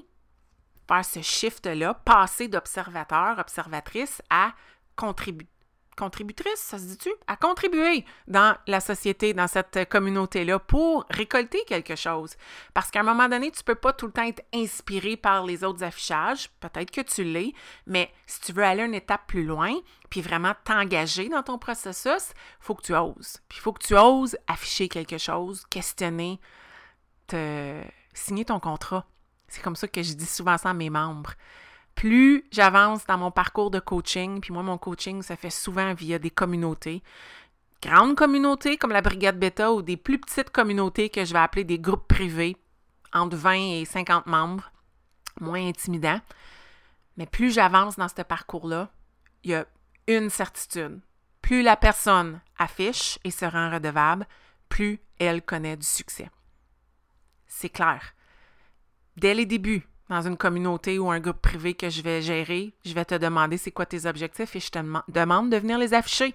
faire 0.86 1.04
ce 1.04 1.22
shift-là, 1.22 1.94
passer 1.94 2.48
d'observateur, 2.48 3.38
observatrice 3.38 4.22
à 4.30 4.52
contribuer 4.96 5.48
contributrice, 5.96 6.58
ça 6.58 6.78
se 6.78 6.84
dit-tu, 6.84 7.10
à 7.26 7.36
contribuer 7.36 8.04
dans 8.28 8.56
la 8.66 8.80
société, 8.80 9.34
dans 9.34 9.48
cette 9.48 9.88
communauté-là 9.88 10.58
pour 10.58 11.06
récolter 11.10 11.58
quelque 11.66 11.96
chose. 11.96 12.36
Parce 12.74 12.90
qu'à 12.90 13.00
un 13.00 13.04
moment 13.04 13.28
donné, 13.28 13.50
tu 13.50 13.60
ne 13.60 13.64
peux 13.64 13.74
pas 13.74 13.92
tout 13.92 14.06
le 14.06 14.12
temps 14.12 14.24
être 14.24 14.44
inspiré 14.54 15.16
par 15.16 15.44
les 15.44 15.64
autres 15.64 15.82
affichages, 15.82 16.50
peut-être 16.60 16.90
que 16.90 17.00
tu 17.00 17.24
l'es, 17.24 17.52
mais 17.86 18.12
si 18.26 18.40
tu 18.40 18.52
veux 18.52 18.64
aller 18.64 18.82
une 18.82 18.94
étape 18.94 19.26
plus 19.26 19.44
loin, 19.44 19.74
puis 20.10 20.20
vraiment 20.20 20.54
t'engager 20.64 21.28
dans 21.28 21.42
ton 21.42 21.58
processus, 21.58 22.30
il 22.32 22.60
faut 22.60 22.74
que 22.74 22.82
tu 22.82 22.94
oses. 22.94 23.38
Puis 23.48 23.58
il 23.58 23.60
faut 23.60 23.72
que 23.72 23.84
tu 23.84 23.96
oses 23.96 24.36
afficher 24.46 24.88
quelque 24.88 25.18
chose, 25.18 25.64
questionner, 25.70 26.40
te 27.26 27.82
signer 28.14 28.44
ton 28.44 28.60
contrat. 28.60 29.06
C'est 29.48 29.62
comme 29.62 29.76
ça 29.76 29.88
que 29.88 30.02
je 30.02 30.12
dis 30.14 30.26
souvent 30.26 30.58
ça 30.58 30.70
à 30.70 30.74
mes 30.74 30.90
membres 30.90 31.34
plus 31.96 32.44
j'avance 32.52 33.06
dans 33.06 33.18
mon 33.18 33.32
parcours 33.32 33.70
de 33.70 33.80
coaching, 33.80 34.40
puis 34.40 34.52
moi, 34.52 34.62
mon 34.62 34.78
coaching, 34.78 35.22
ça 35.22 35.34
fait 35.34 35.50
souvent 35.50 35.94
via 35.94 36.20
des 36.20 36.30
communautés. 36.30 37.02
Grandes 37.82 38.14
communautés 38.14 38.76
comme 38.76 38.92
la 38.92 39.00
Brigade 39.00 39.38
Beta 39.38 39.72
ou 39.72 39.82
des 39.82 39.96
plus 39.96 40.20
petites 40.20 40.50
communautés 40.50 41.08
que 41.08 41.24
je 41.24 41.32
vais 41.32 41.40
appeler 41.40 41.64
des 41.64 41.78
groupes 41.78 42.06
privés, 42.06 42.56
entre 43.12 43.36
20 43.36 43.80
et 43.80 43.84
50 43.84 44.26
membres, 44.26 44.70
moins 45.40 45.66
intimidants. 45.66 46.20
Mais 47.16 47.26
plus 47.26 47.50
j'avance 47.50 47.96
dans 47.96 48.08
ce 48.08 48.22
parcours-là, 48.22 48.90
il 49.42 49.50
y 49.50 49.54
a 49.54 49.66
une 50.06 50.28
certitude. 50.28 51.00
Plus 51.40 51.62
la 51.62 51.76
personne 51.76 52.40
affiche 52.58 53.18
et 53.24 53.30
se 53.30 53.46
rend 53.46 53.70
redevable, 53.70 54.26
plus 54.68 55.00
elle 55.18 55.42
connaît 55.42 55.76
du 55.76 55.86
succès. 55.86 56.28
C'est 57.46 57.70
clair. 57.70 58.14
Dès 59.16 59.32
les 59.32 59.46
débuts, 59.46 59.88
dans 60.08 60.22
une 60.22 60.36
communauté 60.36 60.98
ou 60.98 61.10
un 61.10 61.20
groupe 61.20 61.40
privé 61.40 61.74
que 61.74 61.90
je 61.90 62.02
vais 62.02 62.22
gérer, 62.22 62.72
je 62.84 62.94
vais 62.94 63.04
te 63.04 63.14
demander 63.14 63.56
c'est 63.56 63.72
quoi 63.72 63.86
tes 63.86 64.06
objectifs 64.06 64.54
et 64.54 64.60
je 64.60 64.70
te 64.70 64.78
demande 65.08 65.50
de 65.50 65.56
venir 65.56 65.78
les 65.78 65.94
afficher. 65.94 66.34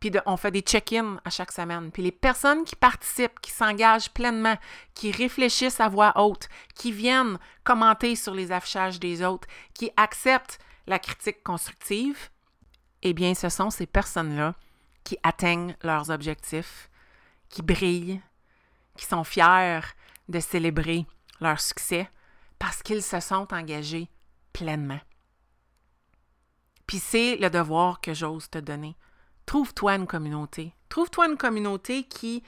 Puis 0.00 0.12
on 0.26 0.36
fait 0.36 0.50
des 0.50 0.60
check-ins 0.60 1.18
à 1.24 1.30
chaque 1.30 1.52
semaine. 1.52 1.90
Puis 1.90 2.02
les 2.02 2.12
personnes 2.12 2.64
qui 2.64 2.76
participent, 2.76 3.40
qui 3.40 3.50
s'engagent 3.50 4.10
pleinement, 4.10 4.56
qui 4.94 5.10
réfléchissent 5.10 5.80
à 5.80 5.88
voix 5.88 6.12
haute, 6.16 6.48
qui 6.74 6.92
viennent 6.92 7.38
commenter 7.64 8.14
sur 8.14 8.34
les 8.34 8.52
affichages 8.52 9.00
des 9.00 9.24
autres, 9.24 9.48
qui 9.72 9.90
acceptent 9.96 10.58
la 10.86 10.98
critique 10.98 11.42
constructive, 11.42 12.28
eh 13.02 13.14
bien, 13.14 13.34
ce 13.34 13.48
sont 13.48 13.70
ces 13.70 13.86
personnes-là 13.86 14.54
qui 15.04 15.16
atteignent 15.22 15.76
leurs 15.82 16.10
objectifs, 16.10 16.90
qui 17.48 17.62
brillent, 17.62 18.20
qui 18.96 19.06
sont 19.06 19.24
fiers 19.24 19.80
de 20.28 20.40
célébrer 20.40 21.06
leur 21.40 21.60
succès 21.60 22.08
parce 22.58 22.82
qu'ils 22.82 23.02
se 23.02 23.20
sont 23.20 23.52
engagés 23.52 24.08
pleinement. 24.52 25.00
Puis 26.86 26.98
c'est 26.98 27.36
le 27.36 27.50
devoir 27.50 28.00
que 28.00 28.14
j'ose 28.14 28.48
te 28.48 28.58
donner. 28.58 28.96
Trouve-toi 29.44 29.96
une 29.96 30.06
communauté. 30.06 30.74
Trouve-toi 30.88 31.28
une 31.28 31.36
communauté 31.36 32.04
qui 32.04 32.42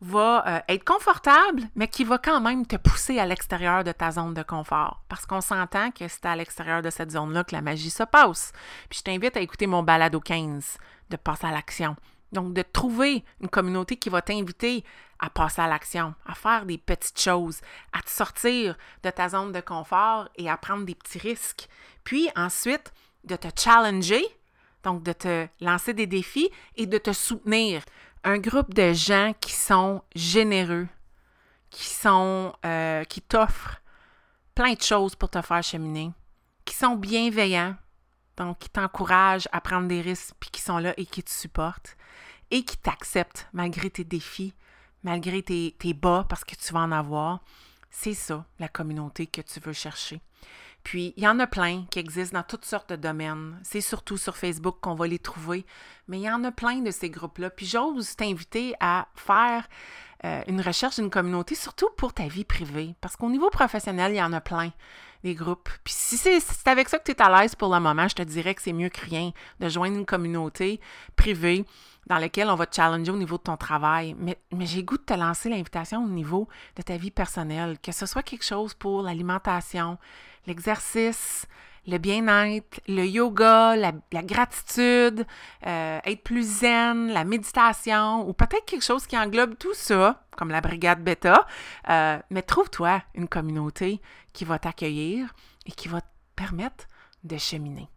va 0.00 0.44
euh, 0.46 0.60
être 0.68 0.84
confortable, 0.84 1.62
mais 1.74 1.88
qui 1.88 2.04
va 2.04 2.18
quand 2.18 2.40
même 2.40 2.66
te 2.66 2.76
pousser 2.76 3.18
à 3.18 3.26
l'extérieur 3.26 3.84
de 3.84 3.92
ta 3.92 4.10
zone 4.10 4.34
de 4.34 4.42
confort. 4.42 5.02
Parce 5.08 5.26
qu'on 5.26 5.40
s'entend 5.40 5.90
que 5.90 6.06
c'est 6.08 6.26
à 6.26 6.36
l'extérieur 6.36 6.82
de 6.82 6.90
cette 6.90 7.12
zone-là 7.12 7.44
que 7.44 7.54
la 7.54 7.62
magie 7.62 7.90
se 7.90 8.02
passe. 8.02 8.52
Puis 8.90 8.98
je 8.98 9.04
t'invite 9.04 9.36
à 9.36 9.40
écouter 9.40 9.66
mon 9.66 9.82
balado 9.82 10.20
15 10.20 10.78
de 11.10 11.16
passer 11.16 11.46
à 11.46 11.52
l'action. 11.52 11.96
Donc, 12.34 12.52
de 12.52 12.62
trouver 12.62 13.24
une 13.40 13.48
communauté 13.48 13.96
qui 13.96 14.08
va 14.08 14.20
t'inviter 14.20 14.84
à 15.20 15.30
passer 15.30 15.62
à 15.62 15.68
l'action, 15.68 16.14
à 16.26 16.34
faire 16.34 16.66
des 16.66 16.78
petites 16.78 17.20
choses, 17.20 17.60
à 17.92 18.02
te 18.02 18.10
sortir 18.10 18.76
de 19.04 19.10
ta 19.10 19.28
zone 19.28 19.52
de 19.52 19.60
confort 19.60 20.28
et 20.34 20.50
à 20.50 20.56
prendre 20.56 20.84
des 20.84 20.96
petits 20.96 21.20
risques. 21.20 21.68
Puis 22.02 22.28
ensuite, 22.34 22.92
de 23.22 23.36
te 23.36 23.46
challenger, 23.56 24.24
donc 24.82 25.04
de 25.04 25.12
te 25.12 25.46
lancer 25.60 25.94
des 25.94 26.08
défis 26.08 26.50
et 26.74 26.86
de 26.86 26.98
te 26.98 27.12
soutenir. 27.12 27.84
Un 28.24 28.38
groupe 28.38 28.74
de 28.74 28.92
gens 28.92 29.32
qui 29.40 29.52
sont 29.52 30.02
généreux, 30.16 30.88
qui 31.70 31.86
sont, 31.86 32.52
euh, 32.66 33.04
qui 33.04 33.22
t'offrent 33.22 33.80
plein 34.56 34.74
de 34.74 34.82
choses 34.82 35.14
pour 35.14 35.30
te 35.30 35.40
faire 35.40 35.62
cheminer, 35.62 36.10
qui 36.64 36.74
sont 36.74 36.96
bienveillants, 36.96 37.76
donc 38.36 38.58
qui 38.58 38.68
t'encouragent 38.68 39.48
à 39.52 39.60
prendre 39.60 39.88
des 39.88 40.00
risques, 40.00 40.34
puis 40.40 40.50
qui 40.50 40.60
sont 40.60 40.78
là 40.78 40.94
et 40.96 41.06
qui 41.06 41.22
te 41.22 41.30
supportent, 41.30 41.96
et 42.50 42.64
qui 42.64 42.76
t'acceptent 42.76 43.48
malgré 43.52 43.90
tes 43.90 44.04
défis, 44.04 44.54
malgré 45.02 45.42
tes, 45.42 45.76
tes 45.78 45.94
bas, 45.94 46.26
parce 46.28 46.44
que 46.44 46.54
tu 46.54 46.72
vas 46.72 46.80
en 46.80 46.92
avoir. 46.92 47.40
C'est 47.90 48.14
ça, 48.14 48.44
la 48.58 48.68
communauté 48.68 49.26
que 49.26 49.40
tu 49.40 49.60
veux 49.60 49.72
chercher. 49.72 50.20
Puis, 50.82 51.14
il 51.16 51.22
y 51.24 51.28
en 51.28 51.40
a 51.40 51.46
plein 51.46 51.86
qui 51.90 51.98
existent 51.98 52.38
dans 52.38 52.44
toutes 52.44 52.66
sortes 52.66 52.90
de 52.90 52.96
domaines. 52.96 53.58
C'est 53.62 53.80
surtout 53.80 54.18
sur 54.18 54.36
Facebook 54.36 54.76
qu'on 54.82 54.94
va 54.94 55.06
les 55.06 55.18
trouver, 55.18 55.64
mais 56.08 56.18
il 56.18 56.24
y 56.24 56.30
en 56.30 56.44
a 56.44 56.52
plein 56.52 56.80
de 56.80 56.90
ces 56.90 57.08
groupes-là. 57.08 57.48
Puis, 57.48 57.64
j'ose 57.64 58.16
t'inviter 58.16 58.74
à 58.80 59.08
faire 59.14 59.66
euh, 60.24 60.42
une 60.46 60.60
recherche 60.60 60.96
d'une 60.96 61.10
communauté, 61.10 61.54
surtout 61.54 61.88
pour 61.96 62.12
ta 62.12 62.28
vie 62.28 62.44
privée, 62.44 62.94
parce 63.00 63.16
qu'au 63.16 63.30
niveau 63.30 63.48
professionnel, 63.48 64.12
il 64.12 64.18
y 64.18 64.22
en 64.22 64.34
a 64.34 64.42
plein 64.42 64.72
des 65.24 65.34
groupes. 65.34 65.70
Puis 65.82 65.94
si 65.96 66.16
c'est 66.18 66.68
avec 66.68 66.88
ça 66.88 66.98
que 66.98 67.04
tu 67.04 67.12
es 67.12 67.22
à 67.22 67.40
l'aise 67.40 67.54
pour 67.56 67.74
le 67.74 67.80
moment, 67.80 68.06
je 68.06 68.14
te 68.14 68.22
dirais 68.22 68.54
que 68.54 68.62
c'est 68.62 68.74
mieux 68.74 68.90
que 68.90 69.00
rien 69.00 69.32
de 69.58 69.68
joindre 69.68 69.96
une 69.96 70.06
communauté 70.06 70.80
privée 71.16 71.64
dans 72.06 72.18
laquelle 72.18 72.48
on 72.48 72.54
va 72.54 72.66
te 72.66 72.76
challenger 72.76 73.10
au 73.10 73.16
niveau 73.16 73.38
de 73.38 73.42
ton 73.42 73.56
travail. 73.56 74.14
Mais, 74.18 74.38
mais 74.52 74.66
j'ai 74.66 74.84
goût 74.84 74.98
de 74.98 75.02
te 75.02 75.14
lancer 75.14 75.48
l'invitation 75.48 76.04
au 76.04 76.08
niveau 76.08 76.46
de 76.76 76.82
ta 76.82 76.98
vie 76.98 77.10
personnelle, 77.10 77.78
que 77.82 77.90
ce 77.90 78.04
soit 78.04 78.22
quelque 78.22 78.44
chose 78.44 78.74
pour 78.74 79.00
l'alimentation, 79.00 79.96
l'exercice, 80.46 81.46
le 81.86 81.98
bien-être, 81.98 82.80
le 82.88 83.04
yoga, 83.04 83.76
la, 83.76 83.92
gratitude, 84.22 85.26
euh, 85.66 86.00
être 86.04 86.22
plus 86.22 86.60
zen, 86.60 87.08
la 87.08 87.24
méditation, 87.24 88.28
ou 88.28 88.32
peut-être 88.32 88.64
quelque 88.64 88.84
chose 88.84 89.06
qui 89.06 89.18
englobe 89.18 89.56
tout 89.58 89.74
ça, 89.74 90.24
comme 90.36 90.50
la 90.50 90.60
brigade 90.60 91.02
bêta. 91.02 91.46
Euh, 91.88 92.18
mais 92.30 92.42
trouve-toi 92.42 93.02
une 93.14 93.28
communauté 93.28 94.00
qui 94.32 94.44
va 94.44 94.58
t'accueillir 94.58 95.34
et 95.66 95.72
qui 95.72 95.88
va 95.88 96.00
te 96.00 96.06
permettre 96.36 96.86
de 97.22 97.36
cheminer. 97.36 97.88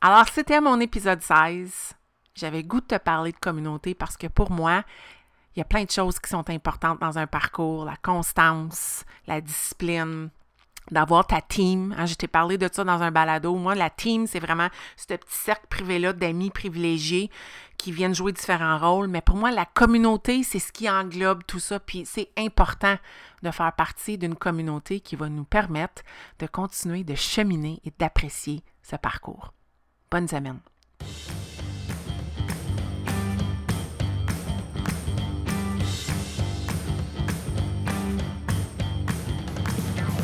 Alors, 0.00 0.28
c'était 0.28 0.60
mon 0.60 0.80
épisode 0.80 1.22
16. 1.22 1.94
J'avais 2.34 2.62
goût 2.62 2.80
de 2.80 2.86
te 2.86 2.98
parler 2.98 3.32
de 3.32 3.38
communauté 3.38 3.94
parce 3.94 4.16
que 4.16 4.26
pour 4.26 4.50
moi, 4.50 4.82
il 5.54 5.58
y 5.60 5.62
a 5.62 5.66
plein 5.66 5.84
de 5.84 5.90
choses 5.90 6.18
qui 6.18 6.30
sont 6.30 6.48
importantes 6.48 7.00
dans 7.00 7.18
un 7.18 7.26
parcours, 7.26 7.84
la 7.84 7.96
constance, 7.96 9.04
la 9.26 9.40
discipline, 9.40 10.30
d'avoir 10.90 11.26
ta 11.26 11.40
team. 11.40 11.94
Hein, 11.96 12.06
je 12.06 12.14
t'ai 12.14 12.26
parlé 12.26 12.58
de 12.58 12.68
ça 12.70 12.84
dans 12.84 13.02
un 13.02 13.10
balado. 13.10 13.54
Moi, 13.54 13.74
la 13.74 13.90
team, 13.90 14.26
c'est 14.26 14.40
vraiment 14.40 14.68
ce 14.96 15.06
petit 15.06 15.20
cercle 15.28 15.66
privé-là 15.68 16.12
d'amis 16.12 16.50
privilégiés 16.50 17.30
qui 17.78 17.92
viennent 17.92 18.14
jouer 18.14 18.32
différents 18.32 18.78
rôles. 18.78 19.08
Mais 19.08 19.20
pour 19.20 19.36
moi, 19.36 19.50
la 19.50 19.64
communauté, 19.64 20.42
c'est 20.42 20.58
ce 20.58 20.72
qui 20.72 20.88
englobe 20.88 21.42
tout 21.46 21.60
ça. 21.60 21.80
Puis 21.80 22.04
c'est 22.06 22.30
important 22.36 22.96
de 23.42 23.50
faire 23.50 23.72
partie 23.72 24.18
d'une 24.18 24.36
communauté 24.36 25.00
qui 25.00 25.16
va 25.16 25.28
nous 25.28 25.44
permettre 25.44 26.02
de 26.38 26.46
continuer 26.46 27.04
de 27.04 27.14
cheminer 27.14 27.80
et 27.84 27.92
d'apprécier 27.98 28.62
ce 28.82 28.96
parcours. 28.96 29.52
Bonne 30.10 30.28
semaine. 30.28 30.60